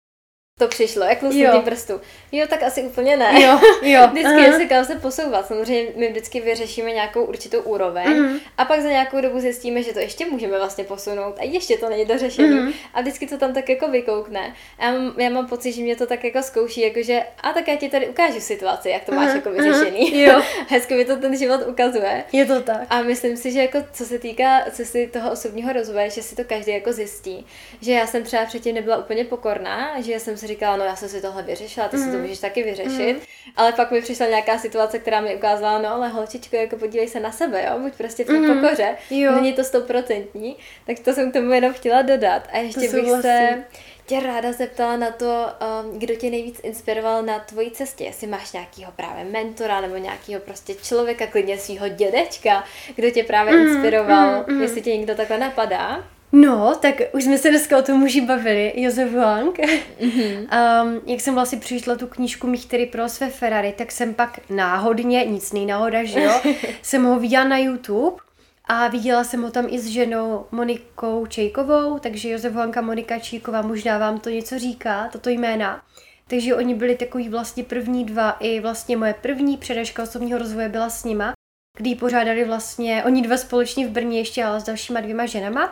[0.59, 2.01] to přišlo, jak lusknutí prstu.
[2.31, 3.41] Jo, tak asi úplně ne.
[3.43, 4.07] Jo, jo.
[4.11, 4.57] vždycky uh-huh.
[4.57, 5.47] se kam se posouvat.
[5.47, 8.39] Samozřejmě my vždycky vyřešíme nějakou určitou úroveň uh-huh.
[8.57, 11.89] a pak za nějakou dobu zjistíme, že to ještě můžeme vlastně posunout a ještě to
[11.89, 12.49] není dořešení.
[12.49, 12.73] Uh-huh.
[12.93, 14.53] A vždycky to tam tak jako vykoukne.
[14.79, 17.67] A já mám, já mám pocit, že mě to tak jako zkouší, jakože a tak
[17.67, 20.13] já ti tady ukážu situaci, jak to máš jako vyřešený.
[20.13, 20.33] Uh-huh.
[20.33, 20.41] Jo.
[20.67, 22.23] Hezky mi to ten život ukazuje.
[22.31, 22.87] Je to tak.
[22.89, 26.43] A myslím si, že jako co se týká cesty toho osobního rozvoje, že si to
[26.43, 27.45] každý jako zjistí.
[27.81, 31.09] Že já jsem třeba předtím nebyla úplně pokorná, že jsem si říkala, no já jsem
[31.09, 32.03] si tohle vyřešila, ty mm.
[32.03, 32.21] si to mhm.
[32.21, 33.13] můžeš taky vyřešit.
[33.13, 33.21] Mm.
[33.55, 37.19] Ale pak mi přišla nějaká situace, která mi ukázala, no ale holčičko, jako podívej se
[37.19, 38.61] na sebe, jo, buď prostě v té mm.
[38.61, 38.95] pokoře.
[39.09, 39.35] Jo.
[39.35, 42.47] Není to stoprocentní, tak to jsem k tomu jenom chtěla dodat.
[42.51, 43.65] A ještě to bych vlastně...
[43.73, 45.45] se tě ráda zeptala na to,
[45.83, 48.03] um, kdo tě nejvíc inspiroval na tvojí cestě.
[48.03, 52.63] Jestli máš nějakého právě mentora nebo nějakého prostě člověka, klidně svého dědečka,
[52.95, 54.61] kdo tě právě mm, inspiroval, mm, mm.
[54.61, 56.03] jestli tě někdo takhle napadá.
[56.31, 59.57] No, tak už jsme se dneska o tom muži bavili, Josef Wang.
[59.57, 60.47] Mm-hmm.
[60.83, 64.39] Um, jak jsem vlastně přišla tu knížku Mých, který pro své Ferrari, tak jsem pak
[64.49, 66.41] náhodně, nic nejnáhoda, že jo,
[66.81, 68.17] jsem ho viděla na YouTube
[68.65, 73.61] a viděla jsem ho tam i s ženou Monikou Čejkovou, takže Josef Wanka, Monika Čejková,
[73.61, 75.81] možná vám to něco říká, toto jména.
[76.27, 80.89] Takže oni byli takový vlastně první dva, i vlastně moje první předažka osobního rozvoje byla
[80.89, 81.33] s nima,
[81.77, 85.71] kdy pořádali vlastně, oni dva společně v Brně ještě, ale s dalšíma dvěma ženama.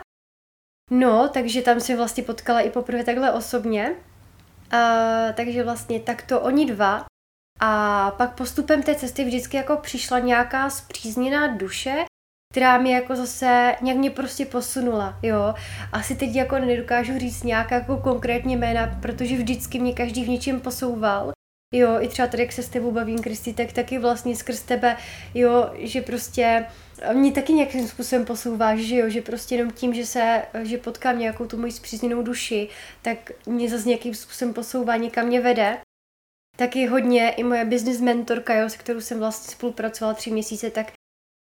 [0.90, 3.94] No, takže tam se vlastně potkala i poprvé takhle osobně.
[4.70, 7.04] A, takže vlastně takto oni dva.
[7.60, 12.04] A pak postupem té cesty vždycky jako přišla nějaká zpřízněná duše,
[12.52, 15.54] která mi jako zase nějak mě prostě posunula, jo.
[15.92, 20.60] Asi teď jako nedokážu říct nějaká jako konkrétně jména, protože vždycky mě každý v něčem
[20.60, 21.32] posouval.
[21.74, 24.96] Jo, i třeba tady, jak se s tebou bavím, Kristi, tak taky vlastně skrz tebe,
[25.34, 26.66] jo, že prostě
[27.12, 31.18] mě taky nějakým způsobem posouváš, že jo, že prostě jenom tím, že se, že potkám
[31.18, 32.68] nějakou tu moji zpřízněnou duši,
[33.02, 35.78] tak mě zase nějakým způsobem posouvá, někam mě vede.
[36.56, 40.92] Taky hodně i moje business mentorka, jo, se kterou jsem vlastně spolupracovala tři měsíce, tak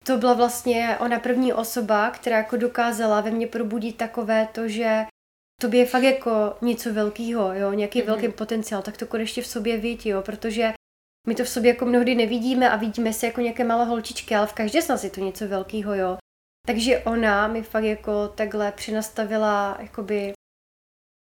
[0.04, 5.06] to byla vlastně ona první osoba, která jako dokázala ve mně probudit takové to, že
[5.60, 8.06] tobě je fakt jako něco velkého, jo, nějaký mm-hmm.
[8.06, 10.72] velký potenciál, tak to konečně v sobě vidí, jo, protože
[11.28, 14.46] my to v sobě jako mnohdy nevidíme a vidíme se jako nějaké malé holčičky, ale
[14.46, 16.18] v každé z nás je to něco velkého, jo.
[16.66, 20.32] Takže ona mi fakt jako takhle přinastavila jakoby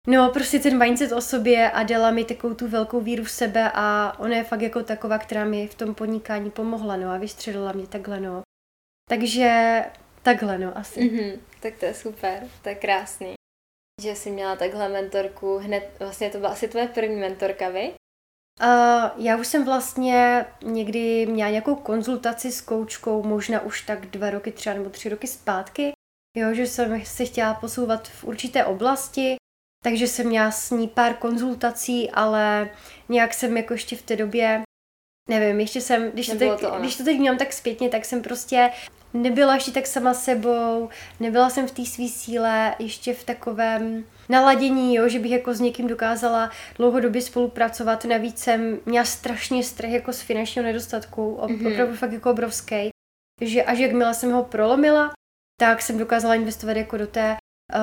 [0.08, 3.72] No, prostě ten mindset o sobě a dala mi takovou tu velkou víru v sebe
[3.74, 7.72] a ona je fakt jako taková, která mi v tom podnikání pomohla, no a vystřelila
[7.72, 8.42] mě takhle, no.
[9.10, 9.82] Takže
[10.24, 11.00] takhle, no, asi.
[11.00, 13.35] Mm-hmm, tak to je super, to je krásný.
[14.02, 15.58] Že jsi měla takhle mentorku.
[15.58, 17.94] Hned, vlastně to byla asi tvoje první mentorka, vy?
[18.64, 24.30] Uh, já už jsem vlastně někdy měla nějakou konzultaci s koučkou, možná už tak dva
[24.30, 25.92] roky třeba nebo tři roky zpátky,
[26.38, 29.36] jo, že jsem se chtěla posouvat v určité oblasti,
[29.84, 32.70] takže jsem měla s ní pár konzultací, ale
[33.10, 34.62] nějak jsem jako ještě v té době,
[35.30, 38.22] nevím, ještě jsem, když to, teď, to když to teď mělám tak zpětně, tak jsem
[38.22, 38.72] prostě
[39.16, 44.96] nebyla ještě tak sama sebou, nebyla jsem v té své síle, ještě v takovém naladění,
[44.96, 48.06] jo, že bych jako s někým dokázala dlouhodobě spolupracovat.
[48.06, 51.74] Navíc jsem měla strašně strach jako z finančního nedostatku, mm-hmm.
[51.74, 52.90] opravdu fakt jako obrovský.
[53.42, 55.12] Že až jakmile jsem ho prolomila,
[55.60, 57.38] tak jsem dokázala investovat jako do té
[57.76, 57.80] uh,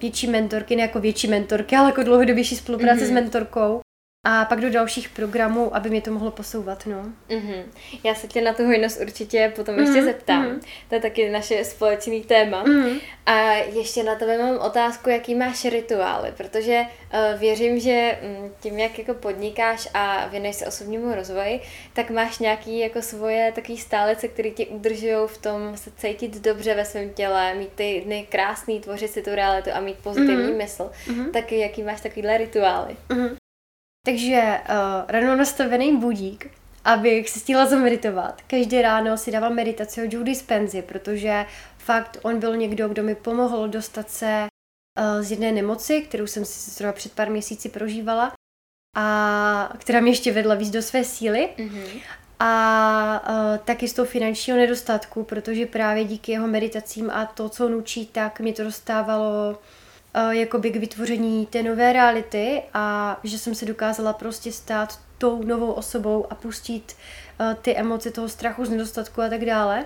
[0.00, 3.08] větší mentorky, ne jako větší mentorky, ale jako dlouhodobější spolupráce mm-hmm.
[3.08, 3.80] s mentorkou
[4.24, 7.04] a pak do dalších programů, aby mě to mohlo posouvat, no.
[7.28, 7.62] Mm-hmm.
[8.04, 9.86] Já se tě na tu hojnost určitě potom mm-hmm.
[9.86, 10.44] ještě zeptám.
[10.44, 10.60] Mm-hmm.
[10.88, 12.64] To je taky naše společný téma.
[12.64, 13.00] Mm-hmm.
[13.26, 18.78] A ještě na tebe mám otázku, jaký máš rituály, protože uh, věřím, že um, tím,
[18.78, 21.60] jak jako podnikáš a věnuješ se osobnímu rozvoji,
[21.92, 26.74] tak máš nějaký jako svoje takový stálece, které tě udržují v tom se cítit dobře
[26.74, 30.56] ve svém těle, mít ty dny krásný, tvořit si tu realitu a mít pozitivní mm-hmm.
[30.56, 30.90] mysl.
[31.06, 31.30] Mm-hmm.
[31.30, 32.96] Tak jaký máš takovýhle rituály?
[33.08, 33.37] Mm-hmm.
[34.08, 36.50] Takže uh, ráno nastavený budík,
[36.84, 38.42] abych si stihla zameditovat.
[38.46, 41.46] Každé ráno si dávám meditaci od Judy Spenzy, protože
[41.78, 44.46] fakt on byl někdo, kdo mi pomohl dostat se
[44.98, 48.32] uh, z jedné nemoci, kterou jsem si zrovna před pár měsíci prožívala
[48.96, 51.48] a která mě ještě vedla víc do své síly.
[51.56, 52.00] Mm-hmm.
[52.40, 57.66] A uh, taky z toho finančního nedostatku, protože právě díky jeho meditacím a to, co
[57.66, 59.58] on učí, tak mě to dostávalo
[60.30, 65.72] jakoby k vytvoření té nové reality a že jsem se dokázala prostě stát tou novou
[65.72, 66.96] osobou a pustit
[67.40, 69.84] uh, ty emoce toho strachu z nedostatku a tak dále.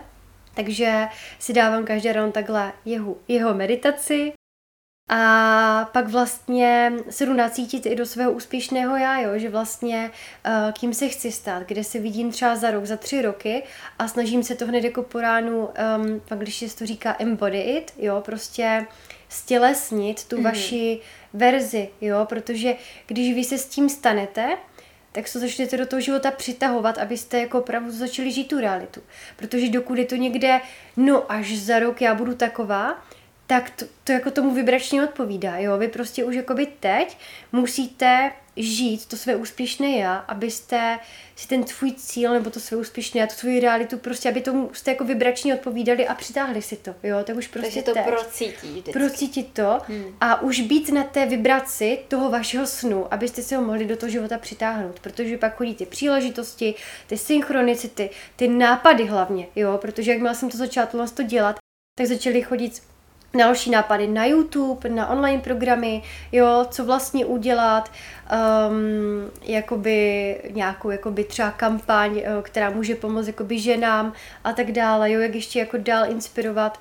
[0.54, 1.06] Takže
[1.38, 4.32] si dávám každý ráno takhle jeho, jeho meditaci
[5.08, 9.38] A pak vlastně se jdu nacítit i do svého úspěšného já, jo?
[9.38, 10.10] že vlastně
[10.46, 13.62] uh, kým se chci stát, kde se vidím třeba za rok, za tři roky
[13.98, 17.60] a snažím se to hned jako po ránu, um, v angličtině se to říká embody
[17.60, 18.86] it, jo, prostě
[19.32, 20.44] stělesnit tu mm.
[20.44, 21.00] vaši
[21.32, 22.74] verzi, jo, protože
[23.06, 24.56] když vy se s tím stanete,
[25.12, 29.00] tak se začnete do toho života přitahovat, abyste jako opravdu začali žít tu realitu.
[29.36, 30.60] Protože dokud je to někde,
[30.96, 33.04] no až za rok já budu taková,
[33.46, 35.78] tak to, to jako tomu vibračně odpovídá, jo.
[35.78, 37.18] Vy prostě už jakoby teď
[37.52, 40.98] musíte žít to své úspěšné já, abyste
[41.36, 44.70] si ten tvůj cíl nebo to své úspěšné já, tu svoji realitu prostě, aby tomu
[44.72, 48.04] jste jako vibračně odpovídali a přitáhli si to, jo, tak už prostě Takže to teď.
[48.04, 48.92] procítí vždycky.
[48.92, 50.16] Procítit to hmm.
[50.20, 54.10] a už být na té vibraci toho vašeho snu, abyste si ho mohli do toho
[54.10, 56.74] života přitáhnout, protože pak chodí ty příležitosti,
[57.06, 61.56] ty synchronicity, ty nápady hlavně, jo, protože jakmile jsem to začala to dělat,
[61.98, 62.82] tak začaly chodit
[63.34, 67.90] další nápady na YouTube, na online programy, jo, co vlastně udělat,
[68.32, 74.12] um, jakoby nějakou jakoby třeba kampaň, eh, která může pomoct jakoby ženám
[74.44, 76.80] a tak dále, jo, jak ještě jako dál inspirovat.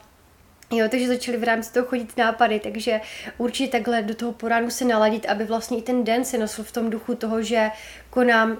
[0.74, 3.02] Jo, takže začaly v rámci toho chodit nápady, takže
[3.38, 6.72] určitě takhle do toho poránu se naladit, aby vlastně i ten den se nosil v
[6.72, 7.72] tom duchu toho, že
[8.10, 8.58] konám uh,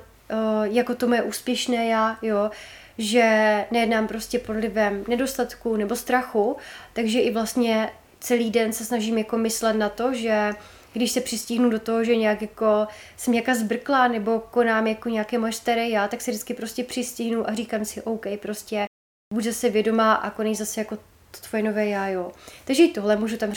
[0.64, 2.52] jako to moje úspěšné já, jo,
[2.98, 6.58] že nejednám prostě pod vlivem nedostatku nebo strachu,
[6.94, 10.54] takže i vlastně celý den se snažím jako myslet na to, že
[10.94, 15.38] když se přistihnu do toho, že nějak jako jsem nějaká zbrklá nebo konám jako nějaké
[15.38, 18.86] moje já, tak se vždycky prostě přistihnu a říkám si, OK, prostě
[19.34, 20.98] buď zase vědomá a konej zase jako
[21.32, 22.32] to tvoje nové já, jo.
[22.66, 23.54] Takže i tohle můžu tam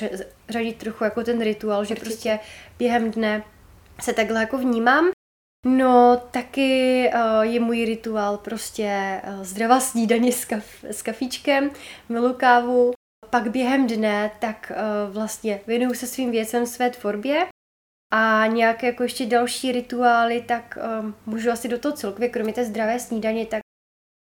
[0.49, 2.39] řadit trochu jako ten rituál, že prostě
[2.79, 3.43] během dne
[4.01, 5.14] se takhle jako vnímám
[5.65, 11.71] No, taky uh, je můj rituál prostě uh, zdravá snídaně s, kaf- s kafíčkem,
[12.09, 12.93] milu kávu,
[13.31, 17.47] pak během dne tak uh, vlastně věnuju se svým věcem, své tvorbě.
[18.13, 22.65] A nějaké jako ještě další rituály, tak um, můžu asi do toho celkově, kromě té
[22.65, 23.61] zdravé snídaně, tak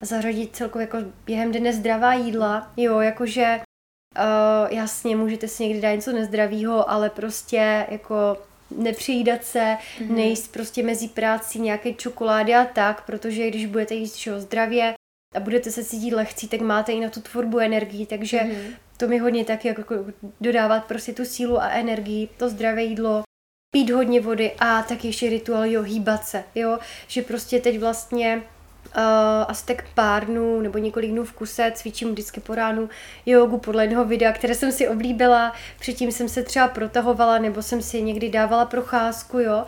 [0.03, 5.95] zařadit celkově jako během dne zdravá jídla, jo, jakože uh, jasně, můžete si někdy dát
[5.95, 8.37] něco nezdravého, ale prostě jako
[8.77, 10.11] nepřijídat se, mm-hmm.
[10.11, 14.95] nejíst prostě mezi práci nějaké čokolády a tak, protože když budete jíst všeho zdravě
[15.35, 18.75] a budete se cítit lehcí, tak máte i na tu tvorbu energii, takže mm-hmm.
[18.97, 19.85] to mi hodně taky jako
[20.41, 23.23] dodávat prostě tu sílu a energii, to zdravé jídlo,
[23.75, 28.43] pít hodně vody a tak ještě rituál, jo, hýbat se, jo, že prostě teď vlastně
[28.97, 32.89] uh, asi tak pár dnů nebo několik dnů v kuse, cvičím vždycky po ránu
[33.27, 37.83] jogu podle jednoho videa, které jsem si oblíbila, předtím jsem se třeba protahovala nebo jsem
[37.83, 39.65] si někdy dávala procházku, jo.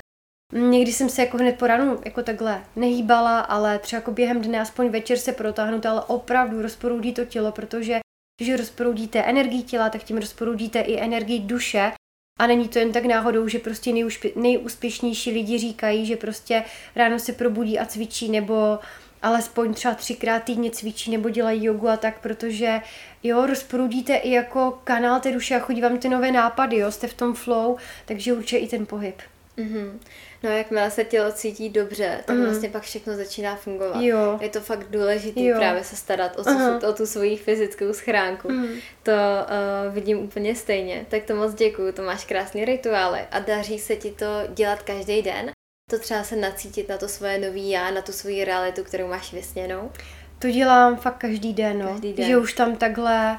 [0.52, 4.60] Někdy jsem se jako hned po ránu jako takhle nehýbala, ale třeba jako během dne,
[4.60, 8.00] aspoň večer se protáhnout, ale opravdu rozproudí to tělo, protože
[8.40, 11.92] když rozproudíte energii těla, tak tím rozproudíte i energii duše
[12.38, 13.92] a není to jen tak náhodou, že prostě
[14.36, 16.64] nejúspěšnější lidi říkají, že prostě
[16.96, 18.78] ráno se probudí a cvičí, nebo
[19.26, 22.80] alespoň třeba třikrát týdně cvičí nebo dělají jogu a tak, protože
[23.22, 27.06] jo, rozproudíte i jako kanál té duše a chodí vám ty nové nápady, jo, jste
[27.06, 29.22] v tom flow, takže určitě i ten pohyb.
[29.58, 29.98] Mm-hmm.
[30.42, 32.44] No jakmile se tělo cítí dobře, tak mm.
[32.44, 34.00] vlastně pak všechno začíná fungovat.
[34.00, 34.38] Jo.
[34.40, 36.88] Je to fakt důležité právě se starat o, uh-huh.
[36.88, 38.52] o tu svoji fyzickou schránku.
[38.52, 38.66] Mm.
[39.02, 41.06] To uh, vidím úplně stejně.
[41.08, 45.22] Tak to moc děkuju, to máš krásné rituály a daří se ti to dělat každý
[45.22, 45.50] den
[45.90, 49.32] to třeba se nacítit na to svoje nový já, na tu svoji realitu, kterou máš
[49.32, 49.90] vysněnou?
[50.38, 51.88] To dělám fakt každý den, no.
[51.88, 52.26] Každý den.
[52.26, 53.38] Že už tam takhle,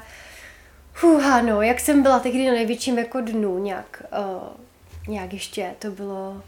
[0.92, 4.48] fuha, no, jak jsem byla tehdy na největším jako dnu, nějak, uh,
[5.08, 6.42] nějak ještě, to bylo,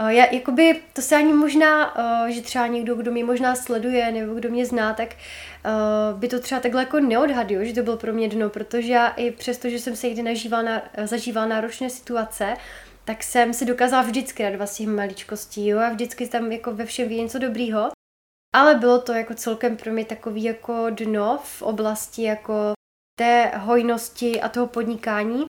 [0.00, 4.12] uh, já, jakoby, to se ani možná, uh, že třeba někdo, kdo mě možná sleduje,
[4.12, 7.96] nebo kdo mě zná, tak uh, by to třeba takhle jako neodhadl, že to bylo
[7.96, 11.90] pro mě dno, protože já i přesto, že jsem se někdy nažívala na, zažívala náročné
[11.90, 12.56] situace,
[13.06, 16.86] tak jsem si dokázala vždycky radovat z těch maličkostí, jo, a vždycky tam jako ve
[16.86, 17.90] všem ví něco dobrýho.
[18.54, 22.72] Ale bylo to jako celkem pro mě takový jako dno v oblasti jako
[23.18, 25.44] té hojnosti a toho podnikání,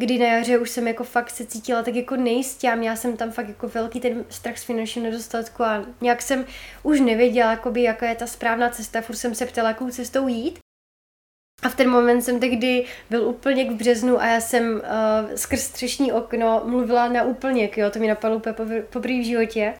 [0.00, 3.16] kdy na jaře už jsem jako fakt se cítila tak jako nejistě a měla jsem
[3.16, 6.46] tam fakt jako velký ten strach z finančního nedostatku a nějak jsem
[6.82, 10.58] už nevěděla, jakoby, jaká je ta správná cesta, furt jsem se ptala, jakou cestou jít.
[11.62, 15.60] A v ten moment jsem tehdy byl úplně v březnu a já jsem uh, skrz
[15.60, 19.74] střešní okno mluvila na úplněk, jo, to mi napadlo úplně poprvé v životě.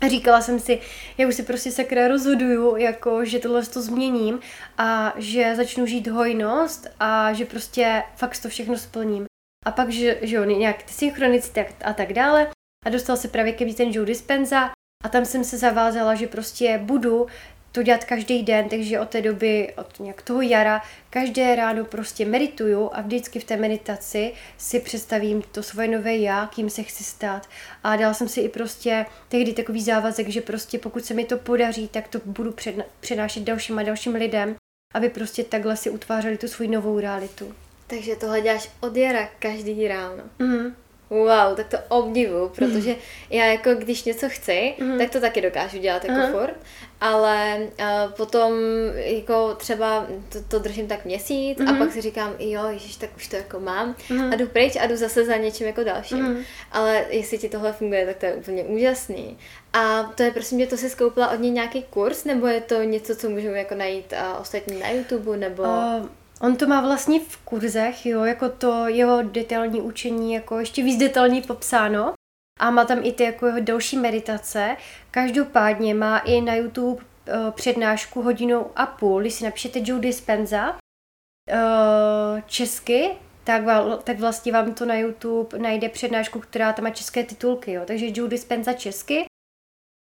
[0.00, 0.80] A říkala jsem si,
[1.18, 4.40] já už si prostě sakra rozhoduju, jako, že tohle to změním
[4.78, 9.24] a že začnu žít hojnost a že prostě fakt to všechno splním.
[9.66, 12.50] A pak, že, že jo, nějak ty synchronicity a tak dále.
[12.86, 14.70] A dostal se právě ke ten Joe Dispenza
[15.04, 17.26] a tam jsem se zavázala, že prostě budu
[17.72, 22.26] to dělat každý den, takže od té doby, od nějak toho jara, každé ráno prostě
[22.26, 27.04] medituju a vždycky v té meditaci si představím to svoje nové já, kým se chci
[27.04, 27.48] stát.
[27.84, 31.38] A dal jsem si i prostě tehdy takový závazek, že prostě pokud se mi to
[31.38, 32.54] podaří, tak to budu
[33.00, 34.56] přenášet dalším a dalším lidem,
[34.94, 37.54] aby prostě takhle si utvářeli tu svou novou realitu.
[37.86, 40.22] Takže tohle děláš od jara každý ráno.
[40.38, 40.74] Mm.
[41.10, 42.98] Wow, tak to obdivu, protože mm.
[43.30, 44.98] já jako když něco chci, mm.
[44.98, 46.32] tak to taky dokážu dělat jako uh-huh.
[46.32, 46.56] furt,
[47.00, 48.52] ale uh, potom
[48.94, 51.68] jako třeba to, to držím tak měsíc mm.
[51.68, 54.32] a pak si říkám, jo, ježiš, tak už to jako mám mm.
[54.32, 56.22] a jdu pryč a jdu zase za něčím jako dalším.
[56.22, 56.38] Mm.
[56.72, 59.38] Ale jestli ti tohle funguje, tak to je úplně úžasný.
[59.72, 62.82] A to je prosím mě, to si skoupila od něj nějaký kurz, nebo je to
[62.82, 65.62] něco, co můžu jako najít uh, ostatní na YouTube, nebo...
[65.62, 66.06] Uh,
[66.40, 70.98] On to má vlastně v kurzech, jo, jako to jeho detailní učení, jako ještě víc
[71.00, 72.12] detailní popsáno.
[72.58, 74.76] A má tam i ty jako jeho další meditace.
[75.10, 80.70] Každopádně má i na YouTube uh, přednášku hodinou a půl, když si napíšete Joe Dispenza
[80.72, 83.10] uh, česky,
[83.44, 83.62] tak,
[84.04, 87.82] tak vlastně vám to na YouTube najde přednášku, která tam má české titulky, jo.
[87.86, 89.24] Takže Joe Dispenza česky.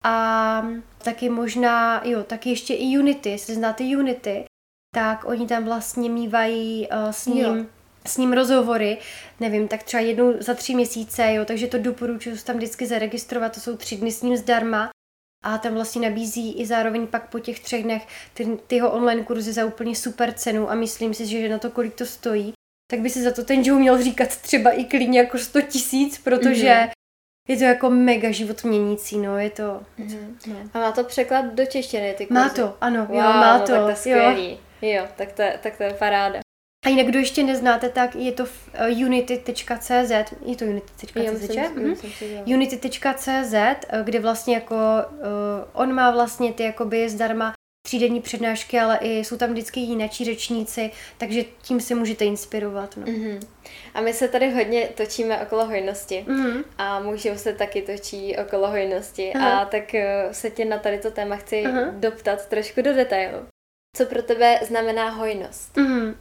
[0.04, 0.66] A
[0.98, 4.44] taky možná, jo, taky ještě i Unity, jestli znáte Unity,
[4.94, 7.66] tak oni tam vlastně mývají uh, s ním jo
[8.08, 8.98] s ním rozhovory,
[9.40, 13.60] nevím, tak třeba jednou za tři měsíce, jo, takže to doporučuji tam vždycky zaregistrovat, to
[13.60, 14.90] jsou tři dny s ním zdarma
[15.44, 19.52] a tam vlastně nabízí i zároveň pak po těch třech dnech ty, tyho online kurzy
[19.52, 22.52] za úplně super cenu a myslím si, že na to, kolik to stojí,
[22.90, 26.18] tak by si za to ten Joe měl říkat třeba i klidně jako 100 tisíc,
[26.18, 26.90] protože mm-hmm.
[27.48, 29.82] je to jako mega život měnící, no, je to...
[29.98, 30.34] Mm-hmm.
[30.46, 30.56] No.
[30.74, 32.40] A má to překlad do češtiny, ty kurzy?
[32.40, 33.76] Má to, ano, wow, jo, má to.
[33.76, 34.56] No, tak to jo.
[34.82, 36.40] Jo, tak to, je, tak to je paráda.
[36.86, 40.10] A jinak, kdo ještě neznáte, tak je to uh, unity.cz,
[40.46, 41.94] je to unity.cz, mhm.
[42.54, 45.20] unity.cz, eh, kde vlastně jako uh,
[45.72, 47.52] on má vlastně ty jakoby zdarma
[47.86, 52.96] třídenní přednášky, ale i jsou tam vždycky jináčí řečníci, takže tím se můžete inspirovat.
[52.96, 53.06] No.
[53.06, 53.40] Mm-hmm.
[53.94, 56.64] A my se tady hodně točíme okolo hojnosti mm-hmm.
[56.78, 59.44] a muži se taky točí okolo hojnosti uh-huh.
[59.44, 61.90] a tak uh, se tě na tady to téma chci uh-huh.
[62.00, 63.38] doptat trošku do detailu.
[63.96, 65.76] Co pro tebe znamená hojnost?
[65.76, 66.14] Mm.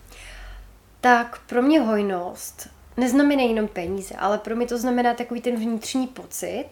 [1.06, 6.08] Tak pro mě hojnost neznamená jenom peníze, ale pro mě to znamená takový ten vnitřní
[6.08, 6.66] pocit,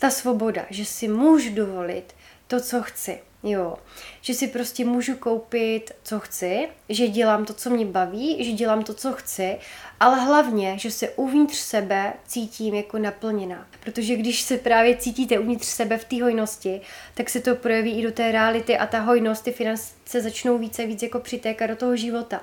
[0.00, 2.14] ta svoboda, že si můžu dovolit
[2.46, 3.20] to, co chci.
[3.42, 3.76] Jo,
[4.20, 8.82] že si prostě můžu koupit, co chci, že dělám to, co mě baví, že dělám
[8.82, 9.58] to, co chci,
[10.00, 13.66] ale hlavně, že se uvnitř sebe cítím jako naplněná.
[13.84, 16.80] Protože když se právě cítíte uvnitř sebe v té hojnosti,
[17.14, 20.82] tak se to projeví i do té reality a ta hojnost, ty finance začnou více
[20.82, 22.40] a víc jako přitékat do toho života.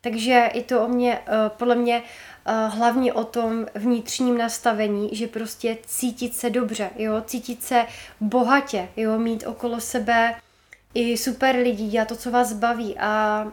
[0.00, 2.02] Takže i to o mě, eh, podle mě
[2.46, 7.86] eh, hlavně o tom vnitřním nastavení, že prostě cítit se dobře, jo, cítit se
[8.20, 10.34] bohatě, jo, mít okolo sebe
[10.94, 13.46] i super lidi, dělat to, co vás baví a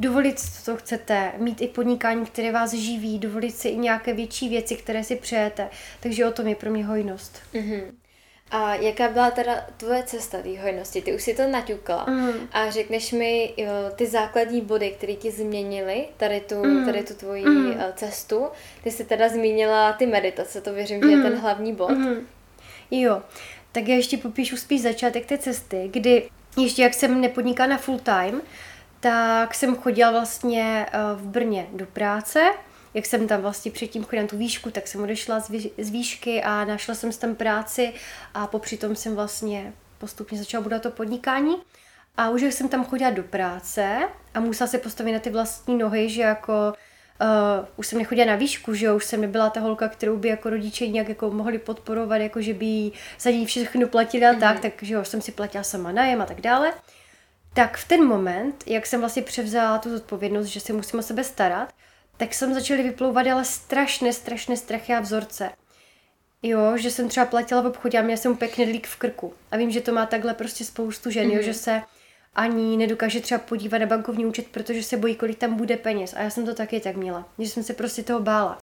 [0.00, 4.48] dovolit si, co chcete, mít i podnikání, které vás živí, dovolit si i nějaké větší
[4.48, 5.68] věci, které si přejete.
[6.00, 7.38] Takže o tom je pro mě hojnost.
[7.54, 7.82] Mm-hmm.
[8.50, 11.02] A jaká byla teda tvoje cesta té hojnosti?
[11.02, 12.32] Ty už si to naťukla mm.
[12.52, 16.86] a řekneš mi jo, ty základní body, které ti změnily tady tu, mm.
[16.86, 17.74] tady tu tvoji mm.
[17.94, 18.46] cestu.
[18.84, 21.10] Ty jsi teda zmínila ty meditace, to věřím, mm.
[21.10, 21.90] že je ten hlavní bod.
[21.90, 22.26] Mm.
[22.90, 23.22] Jo,
[23.72, 26.28] tak já ještě popíšu spíš začátek té cesty, kdy
[26.58, 28.42] ještě jak jsem nepodnikala na full time,
[29.00, 32.50] tak jsem chodila vlastně eh, v Brně do práce,
[32.94, 35.40] jak jsem tam vlastně předtím chodila na tu výšku, tak jsem odešla
[35.78, 37.92] z výšky a našla jsem tam práci
[38.34, 41.56] a popři tom jsem vlastně postupně začala budovat to podnikání.
[42.16, 43.98] A už jsem tam chodila do práce
[44.34, 46.72] a musela se postavit na ty vlastní nohy, že jako
[47.20, 50.28] uh, už jsem nechodila na výšku, že jo, už jsem nebyla ta holka, kterou by
[50.28, 54.40] jako rodiče nějak jako mohli podporovat, jako že by za ní všechno platili a mm-hmm.
[54.40, 56.72] tak, takže jo, už jsem si platila sama najem a tak dále.
[57.54, 61.24] Tak v ten moment, jak jsem vlastně převzala tu zodpovědnost, že si musím o sebe
[61.24, 61.72] starat,
[62.20, 65.50] tak jsem začaly vyplouvat ale strašné, strašné strachy a vzorce.
[66.42, 69.34] Jo, že jsem třeba platila v obchodě a měla jsem úplně knedlík v krku.
[69.50, 71.30] A vím, že to má takhle prostě spoustu žen, mm-hmm.
[71.30, 71.44] jo, mhm.
[71.44, 71.82] že se
[72.34, 76.14] ani nedokáže třeba podívat na bankovní účet, protože se bojí, kolik tam bude peněz.
[76.14, 78.58] A já jsem to taky tak měla, že jsem se prostě toho bála.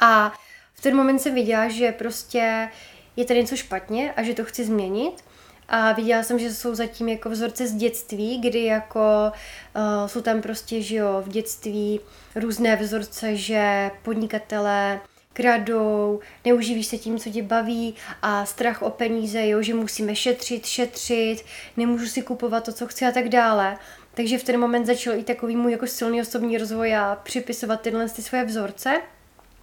[0.00, 0.32] A
[0.74, 2.68] v ten moment jsem viděla, že prostě
[3.16, 5.24] je tady něco špatně a že to chci změnit.
[5.68, 9.32] A viděla jsem, že jsou zatím jako vzorce z dětství, kdy jako
[9.76, 12.00] uh, jsou tam prostě, že jo, v dětství
[12.34, 15.00] různé vzorce, že podnikatelé
[15.34, 20.66] kradou, neuživíš se tím, co tě baví a strach o peníze, jo, že musíme šetřit,
[20.66, 21.44] šetřit,
[21.76, 23.78] nemůžu si kupovat to, co chci a tak dále.
[24.14, 28.08] Takže v ten moment začal i takový můj jako silný osobní rozvoj a připisovat tyhle
[28.08, 29.00] ty svoje vzorce.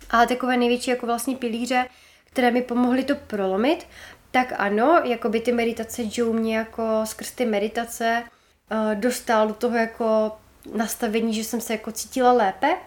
[0.09, 1.87] A takové největší jako vlastně pilíře,
[2.25, 3.87] které mi pomohly to prolomit,
[4.31, 8.23] tak ano, jako by ty meditace Joe mě jako skrz ty meditace
[8.71, 10.31] uh, dostal do toho jako
[10.75, 12.77] nastavení, že jsem se jako cítila lépe,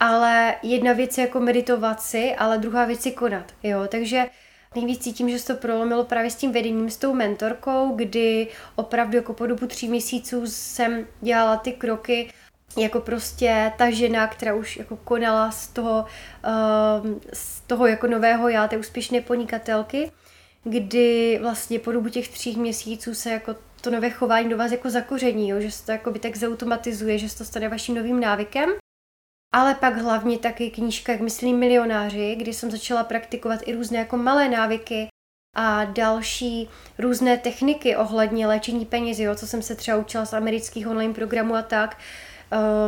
[0.00, 4.26] ale jedna věc je jako meditovat si, ale druhá věc je konat, jo, takže
[4.74, 9.16] nejvíc cítím, že se to prolomilo právě s tím vedením, s tou mentorkou, kdy opravdu
[9.16, 12.32] jako po dobu tří měsíců jsem dělala ty kroky
[12.76, 16.06] jako prostě ta žena, která už jako konala z toho,
[16.46, 20.10] uh, z toho jako nového já, té úspěšné podnikatelky,
[20.64, 24.90] kdy vlastně po dobu těch tří měsíců se jako to nové chování do vás jako
[24.90, 25.60] zakoření, jo?
[25.60, 28.70] že se to jako by tak zautomatizuje, že se to stane vaším novým návykem.
[29.54, 34.16] Ale pak hlavně taky knížka, jak myslím, milionáři, kdy jsem začala praktikovat i různé jako
[34.16, 35.08] malé návyky
[35.56, 40.88] a další různé techniky ohledně léčení peněz, jo, co jsem se třeba učila z amerických
[40.88, 41.98] online programů a tak,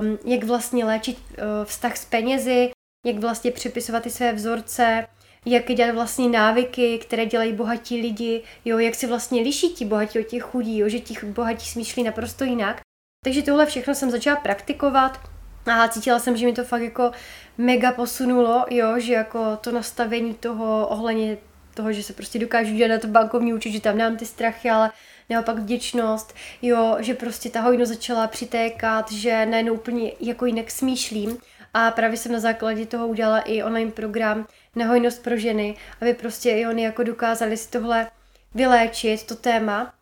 [0.01, 2.71] um, jak vlastně léčit uh, vztah s penězi,
[3.07, 5.07] jak vlastně připisovat ty své vzorce,
[5.47, 10.21] jak dělat vlastně návyky, které dělají bohatí lidi, jo, jak si vlastně liší ti bohatí
[10.21, 12.81] od těch chudí, jo, že ti bohatí smýšlí naprosto jinak.
[13.25, 15.21] Takže tohle všechno jsem začala praktikovat
[15.67, 17.11] a cítila jsem, že mi to fakt jako
[17.59, 21.39] mega posunulo, jo, že jako to nastavení toho ohledně
[21.75, 24.71] toho, že se prostě dokážu dělat na to bankovní účet, že tam nám ty strachy,
[24.71, 24.91] ale
[25.31, 31.39] naopak vděčnost, jo, že prostě ta hojnost začala přitékat, že najednou úplně jako jinak smýšlím
[31.75, 34.47] a právě jsem na základě toho udělala i online program
[34.77, 38.11] na hojnost pro ženy, aby prostě i oni jako dokázali si tohle
[38.55, 39.95] vyléčit, to téma,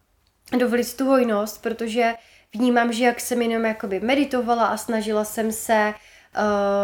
[0.58, 2.14] dovolit tu hojnost, protože
[2.54, 5.94] vnímám, že jak jsem jenom jakoby meditovala a snažila jsem se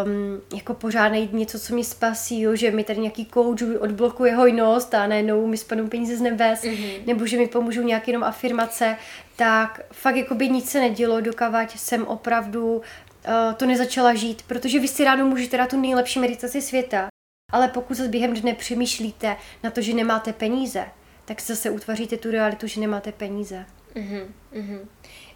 [0.05, 4.35] um, jako pořád najít něco, co mi spasí, jo, že mi tady nějaký coach odblokuje
[4.35, 7.07] hojnost a najednou mi spadnou peníze z nebes, mm-hmm.
[7.07, 8.97] nebo že mi pomůžou nějaké jenom afirmace,
[9.37, 12.83] tak fakt jako by nic se nedělo, dokavať jsem opravdu uh,
[13.57, 17.09] to nezačala žít, protože vy si ráno můžete dát tu nejlepší meditaci světa,
[17.53, 20.85] ale pokud se během dne přemýšlíte na to, že nemáte peníze,
[21.25, 23.67] tak zase utvaříte tu realitu, že nemáte peníze.
[23.95, 24.81] Mm-hmm, mm-hmm.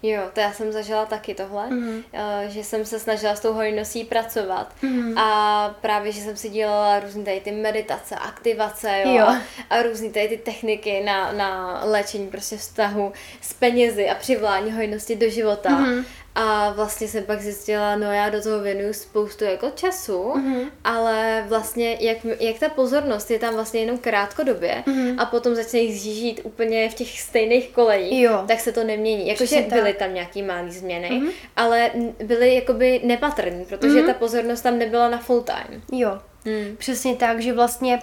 [0.02, 2.02] Jo, to já jsem zažila taky tohle, mm.
[2.48, 5.18] že jsem se snažila s tou hojností pracovat mm.
[5.18, 9.26] a právě, že jsem si dělala různé tady ty meditace, aktivace, jo, jo.
[9.26, 14.72] A, a různé tady ty techniky na, na léčení prostě vztahu s penězi a přivlání
[14.72, 15.70] hojnosti do života.
[15.70, 16.04] Mm.
[16.34, 20.70] A vlastně jsem pak zjistila, no já do toho věnuju spoustu jako času, mm-hmm.
[20.84, 25.14] ale vlastně jak, jak ta pozornost je tam vlastně jenom krátkodobě mm-hmm.
[25.18, 28.44] a potom začne jich zžít úplně v těch stejných kolejích, jo.
[28.48, 29.28] tak se to nemění.
[29.28, 31.32] Jakože byly tam nějaký malý změny, mm-hmm.
[31.56, 31.90] ale
[32.24, 34.06] byly jakoby nepatrný, protože mm-hmm.
[34.06, 35.82] ta pozornost tam nebyla na full time.
[35.92, 36.76] Jo, mm.
[36.76, 37.98] přesně tak, že vlastně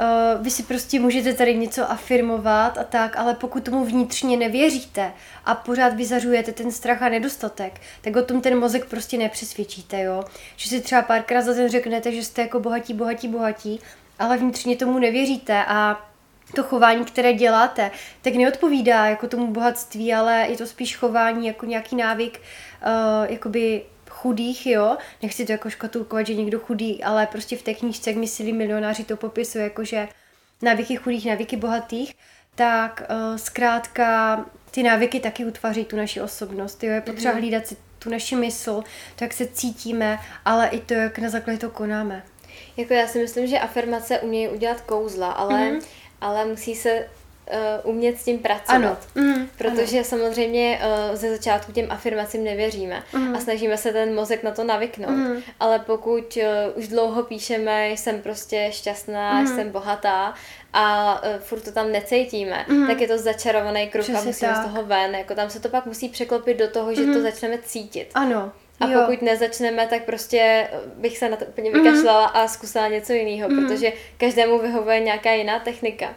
[0.00, 5.12] Uh, vy si prostě můžete tady něco afirmovat a tak, ale pokud tomu vnitřně nevěříte
[5.44, 10.24] a pořád vyzařujete ten strach a nedostatek, tak o tom ten mozek prostě nepřesvědčíte, jo.
[10.56, 13.80] Že si třeba párkrát za den řeknete, že jste jako bohatí, bohatí, bohatí,
[14.18, 16.08] ale vnitřně tomu nevěříte a
[16.54, 17.90] to chování, které děláte,
[18.22, 23.82] tak neodpovídá jako tomu bohatství, ale je to spíš chování jako nějaký návyk, uh, jakoby
[24.22, 28.16] chudých, jo, nechci to jako škatulkovat, že někdo chudý, ale prostě v té knížce, jak
[28.16, 30.08] myslí milionáři, to popisuje, jako že
[30.62, 32.14] návyky chudých, návyky bohatých,
[32.54, 37.38] tak uh, zkrátka ty návyky taky utváří tu naši osobnost, jo, je potřeba mm-hmm.
[37.38, 38.82] hlídat si tu naši mysl,
[39.16, 42.22] to, jak se cítíme, ale i to, jak na základě to konáme.
[42.76, 45.82] Jako já si myslím, že afirmace umějí udělat kouzla, ale, mm-hmm.
[46.20, 47.08] ale musí se
[47.50, 48.76] uh, umět s tím pracovat.
[48.76, 48.96] Ano.
[49.14, 50.04] Mm, protože ano.
[50.04, 50.80] samozřejmě
[51.10, 53.34] uh, ze začátku těm afirmacím nevěříme mm.
[53.34, 55.10] a snažíme se ten mozek na to navyknout.
[55.10, 55.42] Mm.
[55.60, 59.46] Ale pokud uh, už dlouho píšeme, jsem prostě šťastná, mm.
[59.46, 60.34] jsem bohatá
[60.72, 62.86] a uh, furt to tam necítíme, mm.
[62.86, 64.62] tak je to začarovaný kruh a musíme tak.
[64.62, 65.14] z toho ven.
[65.14, 67.14] Jako tam se to pak musí překlopit do toho, že mm.
[67.14, 68.10] to začneme cítit.
[68.14, 68.52] Ano.
[68.80, 69.00] A jo.
[69.06, 72.32] pokud nezačneme, tak prostě bych se na to úplně vykašlala mm.
[72.34, 73.56] a zkusila něco jiného, mm.
[73.56, 76.14] protože každému vyhovuje nějaká jiná technika.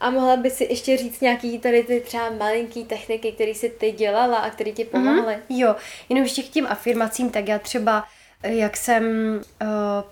[0.00, 3.92] A mohla by si ještě říct nějaký tady ty třeba malinký techniky, které si ty
[3.92, 5.34] dělala a které ti pomohly?
[5.34, 5.58] Mm-hmm.
[5.58, 5.76] Jo,
[6.08, 8.04] jenom ještě k těm afirmacím, tak já třeba
[8.42, 9.04] eh, jak jsem
[9.62, 9.68] uh,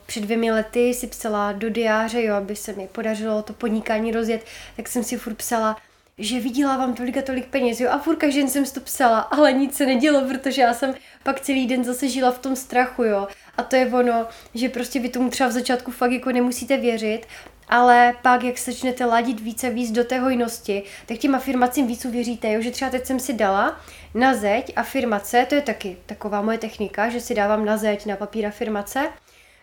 [0.06, 4.44] před dvěmi lety si psala do diáře, jo, aby se mi podařilo to podnikání rozjet,
[4.76, 5.76] tak jsem si furt psala,
[6.20, 9.52] že vydělávám tolik a tolik peněz, jo, a furt každý den jsem to psala, ale
[9.52, 13.28] nic se nedělo, protože já jsem pak celý den zase žila v tom strachu, jo.
[13.56, 17.26] A to je ono, že prostě vy tomu třeba v začátku fakt jako nemusíte věřit,
[17.68, 22.04] ale pak, jak se začnete ladit více víc do té hojnosti, tak těm afirmacím víc
[22.04, 22.60] uvěříte, jo?
[22.60, 23.80] že třeba teď jsem si dala
[24.14, 28.16] na zeď afirmace, to je taky taková moje technika, že si dávám na zeď, na
[28.16, 29.08] papír afirmace,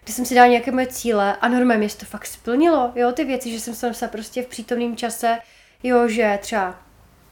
[0.03, 3.23] kde jsem si dala nějaké moje cíle a normálně mě to fakt splnilo, jo, ty
[3.23, 5.39] věci, že jsem se napsala prostě v přítomném čase,
[5.83, 6.75] jo, že třeba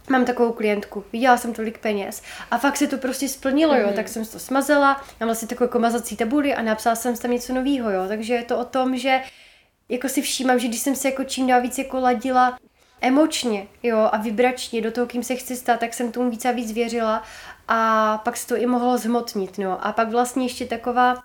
[0.09, 2.21] mám takovou klientku, viděla jsem tolik peněz
[2.51, 3.79] a fakt se to prostě splnilo, mm.
[3.79, 3.95] jo, mhm.
[3.95, 7.53] tak jsem to smazala, mám vlastně takovou jako mazací tabuli a napsala jsem tam něco
[7.53, 9.21] nového, jo, takže je to o tom, že
[9.89, 12.57] jako si všímám, že když jsem se jako čím dál víc jako ladila
[13.01, 16.51] emočně, jo, a vibračně do toho, kým se chci stát, tak jsem tomu víc a
[16.51, 17.23] víc věřila
[17.67, 19.87] a pak se to i mohlo zhmotnit, no.
[19.87, 21.23] A pak vlastně ještě taková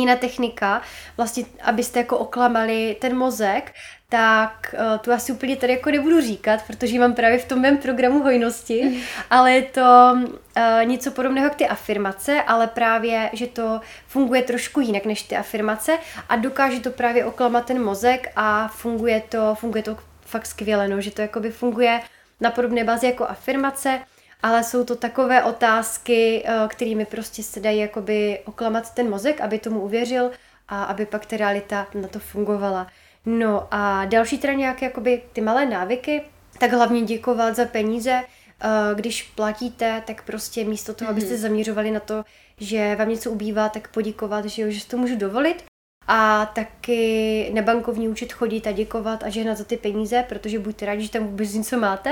[0.00, 0.82] jiná technika,
[1.16, 3.72] vlastně, abyste jako oklamali ten mozek,
[4.08, 7.78] tak uh, tu asi úplně tady jako nebudu říkat, protože mám právě v tom mém
[7.78, 9.00] programu hojnosti, mm.
[9.30, 14.80] ale je to uh, něco podobného k ty afirmace, ale právě, že to funguje trošku
[14.80, 19.82] jinak než ty afirmace a dokáže to právě oklamat ten mozek a funguje to, funguje
[19.82, 22.00] to fakt skvěle, no, že to jakoby funguje
[22.40, 24.00] na podobné bázi jako afirmace,
[24.44, 29.58] ale jsou to takové otázky, uh, kterými prostě se dají jakoby oklamat ten mozek, aby
[29.58, 30.30] tomu uvěřil
[30.68, 32.86] a aby pak ta realita na to fungovala.
[33.26, 36.22] No a další teda nějaké jakoby ty malé návyky,
[36.58, 42.00] tak hlavně děkovat za peníze, eh, když platíte, tak prostě místo toho, abyste zaměřovali na
[42.00, 42.24] to,
[42.56, 45.64] že vám něco ubývá, tak poděkovat, že, jo, že si to můžu dovolit.
[46.06, 50.86] A taky na bankovní účet chodit a děkovat a žehnat za ty peníze, protože buďte
[50.86, 52.10] rádi, že tam vůbec něco máte,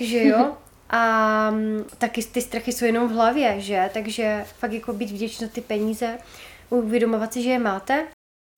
[0.00, 0.56] že jo.
[0.90, 3.90] A mm, taky ty strachy jsou jenom v hlavě, že?
[3.94, 6.18] Takže fakt jako být vděčný za ty peníze,
[6.70, 8.06] uvědomovat si, že je máte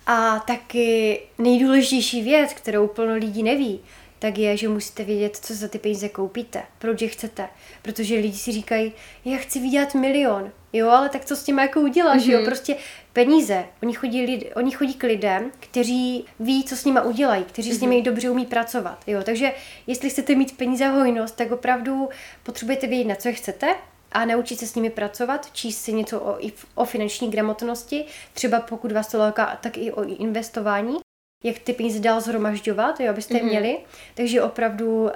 [0.07, 3.81] a taky nejdůležitější věc, kterou plno lidí neví,
[4.21, 7.49] tak je, že musíte vědět, co za ty peníze koupíte, proč je chcete.
[7.83, 8.93] Protože lidi si říkají,
[9.25, 10.53] já chci vydělat milion.
[10.73, 12.31] Jo, ale tak co s tím jako uděláš, mm-hmm.
[12.31, 12.39] jo?
[12.39, 12.47] Mhm.
[12.47, 12.77] Prostě
[13.13, 13.65] peníze.
[13.83, 17.79] Oni chodí, lid, oni chodí k lidem, kteří ví, co s nimi udělají, kteří mm-hmm.
[17.79, 18.05] s nimi mhm.
[18.05, 19.03] dobře umí pracovat.
[19.07, 19.53] Jo, takže
[19.87, 22.09] jestli chcete mít peníze a hojnost, tak opravdu
[22.43, 23.77] potřebujete vědět, na co je chcete,
[24.13, 26.39] a naučit se s nimi pracovat, číst si něco o,
[26.75, 30.97] o finanční gramotnosti, třeba pokud vás to láká, tak i o investování,
[31.43, 33.49] jak ty peníze dál zhromažďovat, jo, abyste je mm-hmm.
[33.49, 33.79] měli.
[34.15, 35.11] Takže opravdu uh,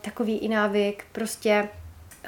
[0.00, 1.68] takový i návyk, prostě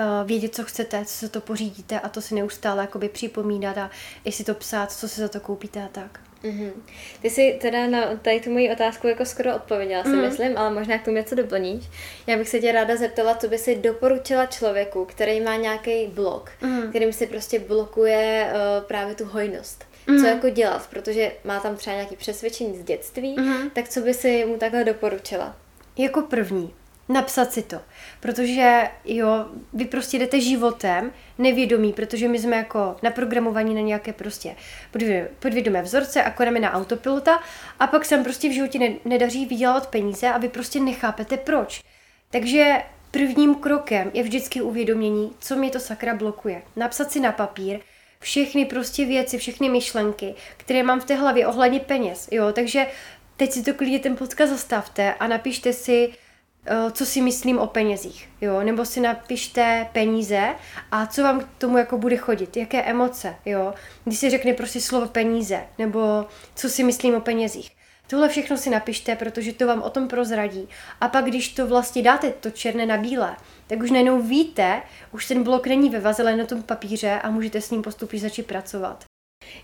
[0.00, 3.90] uh, vědět, co chcete, co se to pořídíte a to si neustále jakoby připomínat a
[4.24, 6.20] i si to psát, co se za to koupíte a tak.
[6.44, 6.70] Mm-hmm.
[7.22, 10.28] Ty jsi teda na tady tu moji otázku jako skoro odpověděla, si mm-hmm.
[10.28, 11.84] myslím, ale možná k tomu něco doplníš.
[12.26, 16.50] Já bych se tě ráda zeptala, co by si doporučila člověku, který má nějaký blok,
[16.62, 16.88] mm-hmm.
[16.88, 19.91] kterým si prostě blokuje uh, právě tu hojnost.
[20.07, 20.20] Mm-hmm.
[20.20, 23.70] Co jako dělat, protože má tam třeba nějaké přesvědčení z dětství, mm-hmm.
[23.72, 25.57] tak co by si mu takhle doporučila?
[25.98, 26.74] Jako první,
[27.09, 27.80] napsat si to.
[28.20, 34.57] Protože jo, vy prostě jdete životem nevědomí, protože my jsme jako naprogramovaní na nějaké prostě
[35.38, 37.42] podvědomé vzorce, jako na autopilota
[37.80, 41.82] a pak se prostě v životě nedaří vydělat peníze a vy prostě nechápete proč.
[42.30, 46.62] Takže prvním krokem je vždycky uvědomění, co mě to sakra blokuje.
[46.76, 47.80] Napsat si na papír,
[48.22, 52.86] všechny prostě věci, všechny myšlenky, které mám v té hlavě ohledně peněz, jo, takže
[53.36, 56.12] teď si to klidně ten podcast zastavte a napište si,
[56.66, 60.54] Eh, co si myslím o penězích, jo, nebo si napište peníze
[60.90, 64.80] a co vám k tomu jako bude chodit, jaké emoce, jo, když si řekne prostě
[64.80, 67.70] slovo peníze, nebo co si myslím o penězích.
[68.06, 70.68] Tohle všechno si napište, protože to vám o tom prozradí.
[71.00, 73.36] A pak, když to vlastně dáte to černé na bílé,
[73.72, 77.30] tak už najednou víte, už ten blok není ve vaze, ale na tom papíře a
[77.30, 79.04] můžete s ním postupně začít pracovat.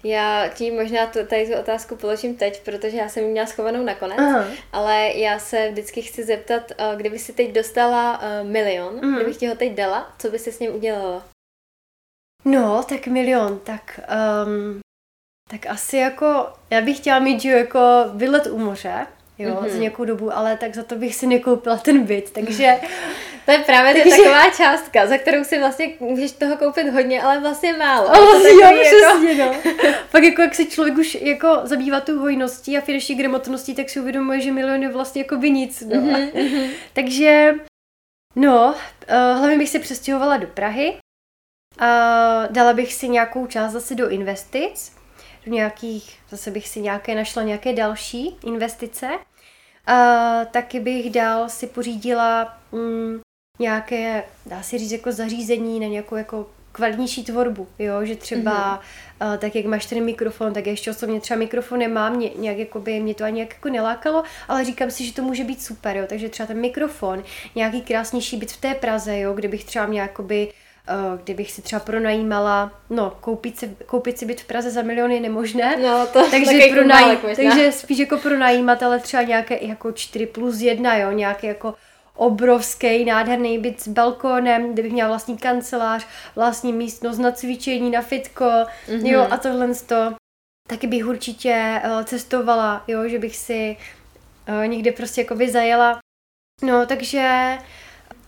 [0.05, 3.85] Já ti možná tu, tady tu otázku položím teď, protože já jsem ji měla schovanou
[3.85, 4.45] nakonec, Aha.
[4.73, 9.17] ale já se vždycky chci zeptat, eh, kdyby si teď dostala uh, milion, mm.
[9.17, 11.25] kdybych ti ho teď dala, co by si s ním udělala?
[12.45, 14.01] No, tak milion, tak
[14.47, 14.81] um,
[15.51, 17.81] tak asi jako, já bych chtěla mít, že jako
[18.15, 19.07] vylet u moře,
[19.39, 19.69] jo, mm-hmm.
[19.69, 22.75] za nějakou dobu, ale tak za to bych si nekoupila ten byt, takže...
[23.45, 24.17] to je právě takže...
[24.17, 28.09] taková částka, za kterou si vlastně můžeš toho koupit hodně, ale vlastně málo.
[28.15, 28.81] Ale vlastně jo, jako...
[28.81, 29.73] přesně, no.
[30.13, 34.01] Pak jako jak se člověk už jako zabývá tou hojností a finanční gramotností, tak si
[34.01, 36.01] uvědomuje, že milion je vlastně jako by nic, no.
[36.01, 36.71] Mm-hmm.
[36.93, 37.55] takže,
[38.37, 38.75] no,
[39.11, 40.97] uh, hlavně bych se přestěhovala do Prahy,
[41.81, 44.98] uh, dala bych si nějakou část zase do investic,
[45.51, 49.09] nějakých, zase bych si nějaké našla nějaké další investice.
[49.87, 49.95] A
[50.45, 53.21] taky bych dál si pořídila mm,
[53.59, 58.83] nějaké, dá se říct, jako zařízení na nějakou jako kvalitnější tvorbu, jo, že třeba
[59.21, 59.33] mm-hmm.
[59.33, 62.81] uh, tak jak máš ten mikrofon, tak ještě osobně třeba mikrofon nemám, mě, nějak jako
[62.81, 65.97] by mě to ani nějak jako nelákalo, ale říkám si, že to může být super,
[65.97, 67.25] jo, takže třeba ten mikrofon,
[67.55, 70.68] nějaký krásnější byt v té Praze, jo, kdybych třeba měla jakoby Eh,
[71.23, 75.21] kdybych si třeba pronajímala, no, koupit si, koupit si byt v Praze za miliony je
[75.21, 80.61] nemožné, no, to takže, pronaj, takže spíš jako pronajímat, ale třeba nějaké jako 4 plus
[80.61, 81.75] 1, jo, nějaký jako
[82.19, 88.03] obrovský, nádherný byt s balkónem, kde bych měla vlastní kancelář, vlastní místnost na cvičení, na
[88.03, 89.07] fitko, mm-hmm.
[89.07, 90.15] jo, a tohle to.
[90.69, 93.77] Taky bych určitě uh, cestovala, jo, že bych si
[94.49, 95.99] uh, někde prostě jako zajela.
[96.63, 97.59] No, takže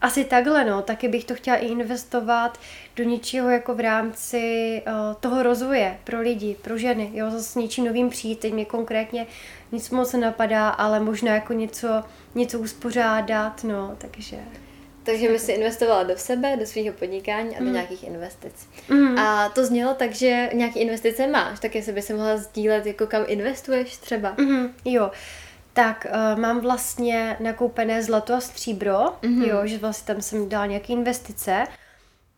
[0.00, 0.82] asi takhle, no.
[0.82, 2.58] Taky bych to chtěla i investovat
[2.96, 7.54] do něčeho jako v rámci uh, toho rozvoje pro lidi, pro ženy, jo, zase s
[7.54, 8.38] něčím novým přijít.
[8.38, 9.26] Teď mě konkrétně
[9.72, 12.02] nic moc nenapadá, ale možná jako něco,
[12.34, 14.36] něco uspořádat, no, takže...
[15.02, 17.72] Takže by si investovala do sebe, do svého podnikání a do mm.
[17.72, 18.68] nějakých investic.
[18.88, 19.18] Mm.
[19.18, 23.06] A to znělo tak, že nějaké investice máš, tak jestli by si mohla sdílet, jako
[23.06, 24.34] kam investuješ třeba.
[24.38, 25.10] Mm, jo,
[25.80, 29.48] tak uh, mám vlastně nakoupené zlato a stříbro, mm-hmm.
[29.48, 31.66] jo, že vlastně tam jsem dala nějaké investice,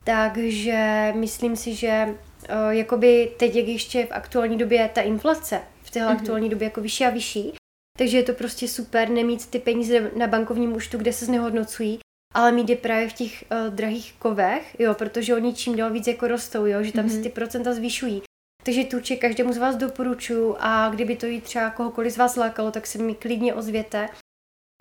[0.05, 5.91] takže myslím si, že uh, jakoby teď, jak ještě v aktuální době ta inflace, v
[5.91, 6.17] téhle mm-hmm.
[6.17, 7.53] aktuální době jako vyšší a vyšší,
[7.99, 11.99] takže je to prostě super nemít ty peníze na bankovním účtu, kde se znehodnocují,
[12.35, 16.07] ale mít je právě v těch uh, drahých kovech, jo, protože oni čím dál víc
[16.07, 17.09] jako rostou, jo, že tam mm-hmm.
[17.09, 17.23] se mhm.
[17.23, 18.23] ty procenta zvyšují.
[18.63, 22.37] Takže tu určitě každému z vás doporučuji a kdyby to jí třeba kohokoliv z vás
[22.37, 24.09] lákalo, tak se mi klidně ozvěte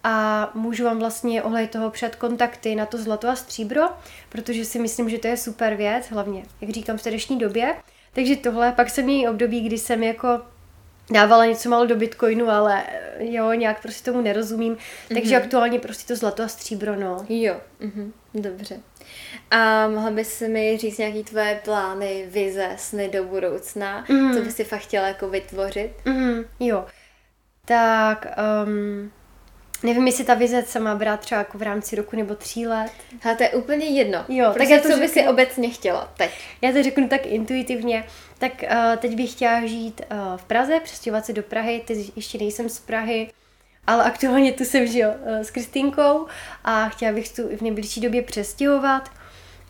[0.04, 3.82] a můžu vám vlastně ohled toho před kontakty na to zlato a stříbro,
[4.30, 7.76] protože si myslím, že to je super věc, hlavně, jak říkám, v dnešní době.
[8.14, 10.28] Takže tohle, pak jsem měl období, kdy jsem jako
[11.10, 12.84] dávala něco málo do Bitcoinu, ale
[13.20, 14.76] jo, nějak prostě tomu nerozumím.
[14.76, 15.14] Mm-hmm.
[15.14, 15.43] Takže mhm.
[15.43, 17.26] aktuálně prostě to zlato a stříbro, no.
[17.30, 18.12] Jo, mm-hmm.
[18.34, 18.80] dobře.
[19.52, 24.34] A mohla bys mi říct nějaký tvoje plány, vize, sny do budoucna, mm.
[24.34, 25.91] co bys si fakt chtěla jako vytvořit?
[26.06, 26.86] Mm, jo.
[27.66, 28.26] Tak,
[28.66, 29.12] um,
[29.84, 32.91] nevím, jestli ta vize se má brát třeba jako v rámci roku nebo tří let.
[33.24, 34.26] Ale to je úplně jedno.
[34.30, 36.32] Jo, prostě tak já to co řeknu, bys si obecně chtěla teď?
[36.62, 38.04] Já to řeknu tak intuitivně.
[38.42, 42.38] Tak uh, teď bych chtěla žít uh, v Praze, přestěhovat se do Prahy, teď ještě
[42.38, 43.32] nejsem z Prahy,
[43.88, 46.28] ale aktuálně tu jsem žil uh, s Kristýnkou.
[46.64, 49.10] A chtěla bych tu v nejbližší době přestěhovat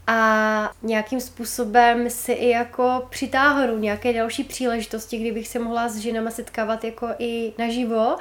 [0.08, 6.32] a nějakým způsobem si i jako přitáhnu nějaké další příležitosti, kdybych se mohla s ženama
[6.32, 8.16] setkávat jako i naživo.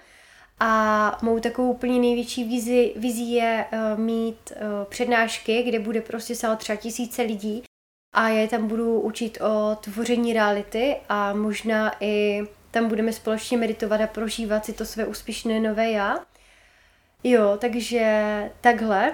[0.61, 6.35] A mou takovou úplně největší vizi, vizí je uh, mít uh, přednášky, kde bude prostě
[6.35, 7.63] sál třeba tisíce lidí
[8.13, 13.59] a já je tam budu učit o tvoření reality a možná i tam budeme společně
[13.59, 16.19] meditovat a prožívat si to své úspěšné nové já.
[17.25, 19.13] Jo, takže takhle.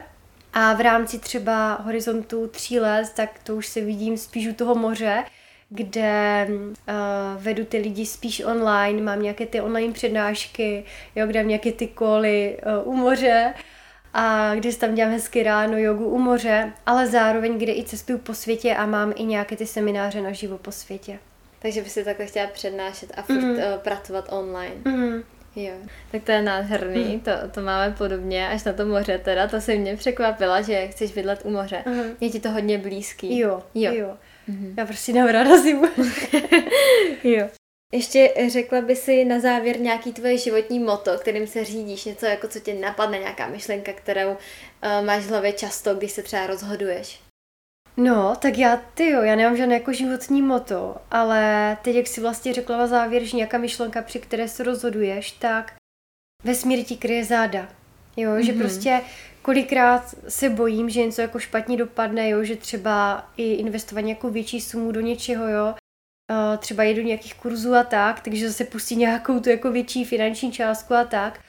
[0.53, 4.75] A v rámci třeba horizontu tří let, tak to už se vidím spíš u toho
[4.75, 5.25] moře,
[5.69, 10.85] kde uh, vedu ty lidi spíš online, mám nějaké ty online přednášky,
[11.15, 13.55] jo, kde mám nějaké ty koly uh, u moře
[14.17, 18.35] a kde tam dělám hezky ráno jogu u moře, ale zároveň, kde i cestuju po
[18.35, 21.19] světě a mám i nějaké ty semináře na živo po světě.
[21.59, 23.51] Takže by si takhle chtěla přednášet a furt mm.
[23.51, 24.75] uh, pracovat online.
[24.85, 25.23] Mm.
[25.57, 25.73] Jo,
[26.13, 27.21] tak to je nádherný, mm.
[27.21, 31.13] to, to máme podobně, až na to moře teda, to se mě překvapila, že chceš
[31.13, 31.83] bydlet u moře.
[31.87, 32.03] Mm.
[32.21, 33.39] Je ti to hodně blízký.
[33.39, 33.93] Jo, jo.
[33.95, 34.17] jo.
[34.49, 34.75] Mm-hmm.
[34.77, 35.85] Já prostě nemám ráda zimu.
[37.25, 37.49] jo.
[37.97, 42.49] Ještě řekla by si na závěr nějaký tvoje životní moto, kterým se řídíš, něco jako
[42.49, 44.37] co tě napadne, nějaká myšlenka, kterou uh,
[45.05, 47.21] máš v hlavě často, když se třeba rozhoduješ.
[47.97, 52.21] No, tak já, ty jo, já nemám žádné jako životní moto, ale teď, jak si
[52.21, 55.75] vlastně řekla na závěr, že nějaká myšlenka, při které se rozhoduješ, tak
[56.45, 57.69] vesmír ti kryje záda.
[58.17, 58.45] Jo, mm-hmm.
[58.45, 58.61] že mhm.
[58.61, 59.01] prostě
[59.43, 64.61] kolikrát se bojím, že něco jako špatně dopadne, jo, že třeba i investovat nějakou větší
[64.61, 65.75] sumu do něčeho, jo,
[66.31, 70.53] uh, třeba jedu nějakých kurzů a tak, takže zase pustí nějakou tu jako větší finanční
[70.53, 71.41] částku a tak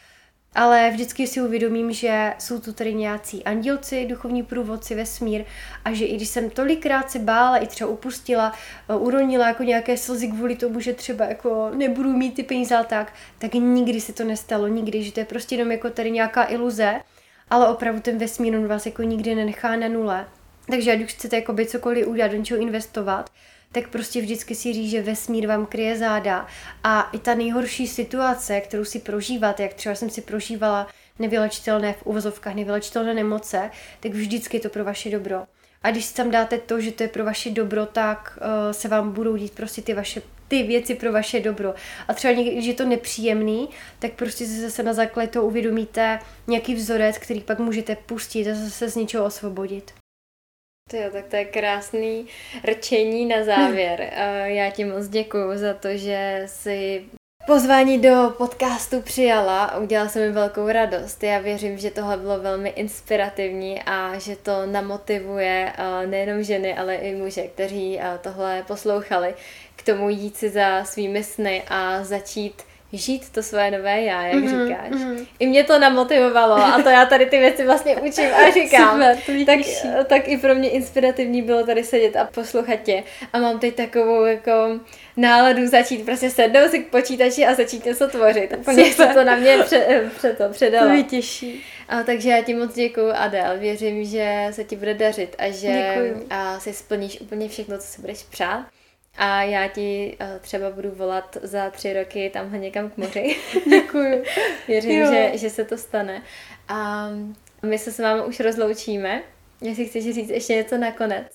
[0.58, 5.46] ale vždycky si uvědomím, že jsou tu tady nějací andělci, duchovní průvodci, vesmír
[5.86, 8.54] a že i když jsem tolikrát se bála, i třeba upustila,
[8.90, 12.84] eh, uronila jako nějaké slzy kvůli tomu, že třeba jako nebudu mít ty peníze a
[12.84, 16.52] tak, tak nikdy se to nestalo, nikdy, že to je prostě jenom jako tady nějaká
[16.52, 17.02] iluze,
[17.50, 20.28] ale opravdu ten vesmír on vás jako nikdy nenechá na nule.
[20.72, 23.30] Takže ať už chcete jako by cokoliv udělat, do něčeho investovat,
[23.72, 26.48] tak prostě vždycky si říct, že vesmír vám kryje záda.
[26.84, 30.88] A i ta nejhorší situace, kterou si prožíváte, jak třeba jsem si prožívala
[31.20, 35.44] nevylečitelné v uvozovkách, nevylečitelné nemoce, tak vždycky je to pro vaše dobro.
[35.84, 38.88] A když si tam dáte to, že to je pro vaše dobro, tak uh, se
[38.88, 41.74] vám budou dít prostě ty vaše ty věci pro vaše dobro.
[42.08, 46.20] A třeba někdy, když je to nepříjemný, tak prostě se zase na základě toho uvědomíte
[46.48, 49.94] nějaký vzorec, který pak můžete pustit a zase z něčeho osvobodit.
[50.88, 52.28] To jo, tak to je krásný
[52.70, 54.14] rčení na závěr.
[54.46, 57.06] Já ti moc děkuji za to, že jsi
[57.48, 61.24] pozvání do podcastu přijala udělala se mi velkou radost.
[61.24, 65.74] Já věřím, že tohle bylo velmi inspirativní a že to namotivuje
[66.06, 69.34] nejenom ženy, ale i muže, kteří tohle poslouchali,
[69.76, 74.36] k tomu jít si za svými sny a začít žít to své nové já, jak
[74.36, 74.92] mm-hmm, říkáš.
[74.92, 75.28] Mm-hmm.
[75.40, 78.92] I mě to namotivovalo a to já tady ty věci vlastně učím a říkám.
[78.92, 79.60] Super, to tak,
[80.06, 83.04] tak i pro mě inspirativní bylo tady sedět a poslouchat tě.
[83.34, 84.52] A mám teď takovou jako
[85.18, 88.56] náladu začít prostě sednout si k počítači a začít něco tvořit.
[88.58, 90.88] Úplně se to na mě pře, pře to předalo.
[90.88, 91.64] To mě těší.
[91.90, 93.58] A, takže já ti moc děkuju, Adel.
[93.58, 95.96] Věřím, že se ti bude dařit a že
[96.30, 98.66] a si splníš úplně všechno, co si budeš přát.
[99.18, 103.36] A já ti uh, třeba budu volat za tři roky tamhle někam k moři.
[103.70, 104.24] Děkuju.
[104.68, 106.24] Věřím, že, že se to stane.
[106.68, 107.10] A
[107.66, 109.24] my se s vámi už rozloučíme.
[109.62, 111.28] Jestli chceš říct ještě něco nakonec.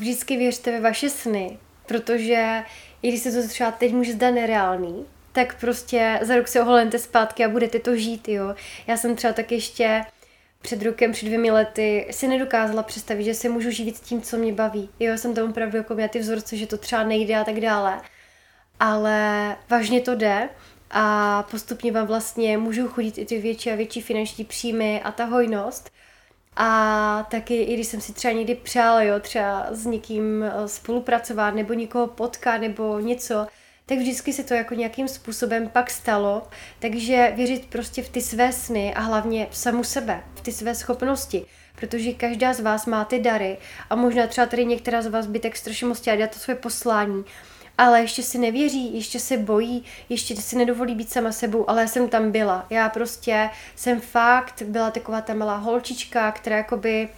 [0.00, 2.62] Vždycky věřte ve vaše sny, protože
[3.02, 6.98] i když se to třeba teď může zdát nereálný, tak prostě za rok se oholente
[6.98, 8.54] zpátky a budete to žít, jo.
[8.86, 10.04] Já jsem třeba tak ještě
[10.64, 14.52] před rokem, před dvěmi lety si nedokázala představit, že si můžu živit tím, co mě
[14.52, 14.88] baví.
[15.00, 18.00] Jo, jsem tam opravdu jako měla ty vzorce, že to třeba nejde a tak dále.
[18.80, 20.48] Ale vážně to jde
[20.90, 25.24] a postupně vám vlastně můžou chodit i ty větší a větší finanční příjmy a ta
[25.24, 25.90] hojnost.
[26.56, 31.54] A taky, i když jsem si třeba někdy přála, jo, třeba s někým eh, spolupracovat,
[31.54, 33.46] nebo někoho potkat, nebo něco,
[33.86, 36.48] tak vždycky se to jako nějakým způsobem pak stalo.
[36.78, 40.74] Takže věřit prostě v ty své sny a hlavně v samu sebe, v ty své
[40.74, 41.46] schopnosti.
[41.76, 43.56] Protože každá z vás má ty dary
[43.90, 46.54] a možná třeba tady některá z vás by tak strašně moc chtěla dělat to své
[46.54, 47.24] poslání,
[47.78, 51.88] ale ještě si nevěří, ještě se bojí, ještě si nedovolí být sama sebou, ale já
[51.88, 52.66] jsem tam byla.
[52.70, 57.08] Já prostě jsem fakt byla taková ta malá holčička, která jakoby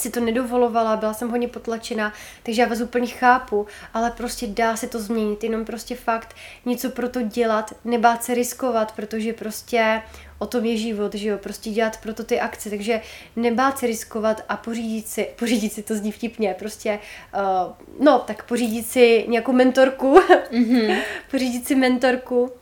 [0.00, 4.76] si to nedovolovala, byla jsem hodně potlačena, takže já vás úplně chápu, ale prostě dá
[4.76, 10.02] se to změnit, jenom prostě fakt něco pro to dělat, nebát se riskovat, protože prostě
[10.38, 13.00] o tom je život, že jo, prostě dělat proto ty akce, takže
[13.36, 16.98] nebát se riskovat a pořídit si, pořídit si to zní vtipně, prostě,
[17.34, 17.72] uh,
[18.04, 20.18] no, tak pořídit si nějakou mentorku,
[20.52, 20.98] mm-hmm.
[21.30, 22.52] pořídit si mentorku,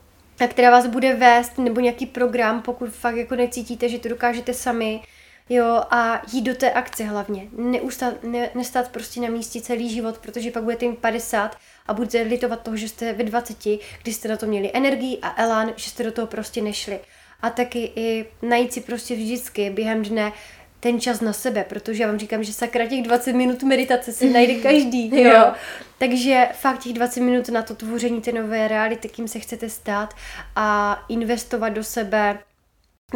[0.49, 5.01] která vás bude vést, nebo nějaký program, pokud fakt jako necítíte, že to dokážete sami,
[5.49, 7.49] Jo, a jít do té akce hlavně.
[7.53, 12.23] Neustát, ne, nestát prostě na místě celý život, protože pak budete mít 50 a budete
[12.23, 13.59] litovat toho, že jste ve 20,
[14.03, 17.01] kdy jste na to měli energii a elán, že jste do toho prostě nešli.
[17.43, 20.33] A taky i najít si prostě vždycky během dne
[20.81, 24.31] ten čas na sebe, protože já vám říkám, že sakra těch 20 minut meditace si
[24.33, 25.31] najde každý, jo.
[25.31, 25.53] jo.
[25.99, 30.15] Takže fakt těch 20 minut na to tvoření té nové reality, kým se chcete stát
[30.57, 32.39] a investovat do sebe,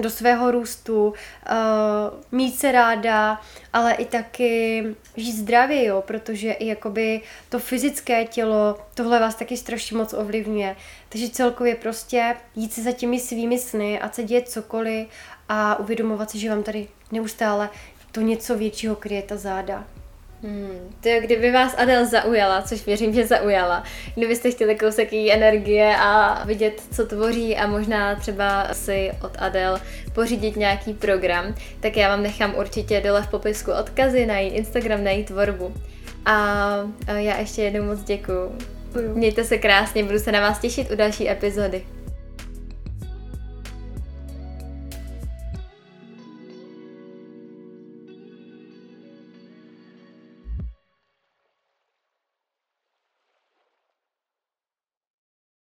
[0.02, 1.14] do svého růstu, uh,
[2.32, 3.40] mít se ráda,
[3.72, 4.84] ale i taky
[5.16, 10.76] žít zdravě, jo, protože i jakoby to fyzické tělo, tohle vás taky strašně moc ovlivňuje.
[11.08, 15.08] Takže celkově prostě jít si za těmi svými sny a se děje cokoliv
[15.48, 17.70] a uvědomovat si, že vám tady neustále
[18.12, 19.84] to něco většího kryje ta záda.
[20.42, 23.84] Hmm, to kdyby vás Adel zaujala, což věřím, že zaujala,
[24.14, 29.80] kdybyste chtěli kousek její energie a vidět, co tvoří a možná třeba si od Adel
[30.12, 35.04] pořídit nějaký program, tak já vám nechám určitě dole v popisku odkazy na její Instagram,
[35.04, 35.74] na její tvorbu.
[36.26, 36.76] A
[37.06, 38.58] já ještě jednou moc děkuju.
[39.14, 41.82] Mějte se krásně, budu se na vás těšit u další epizody.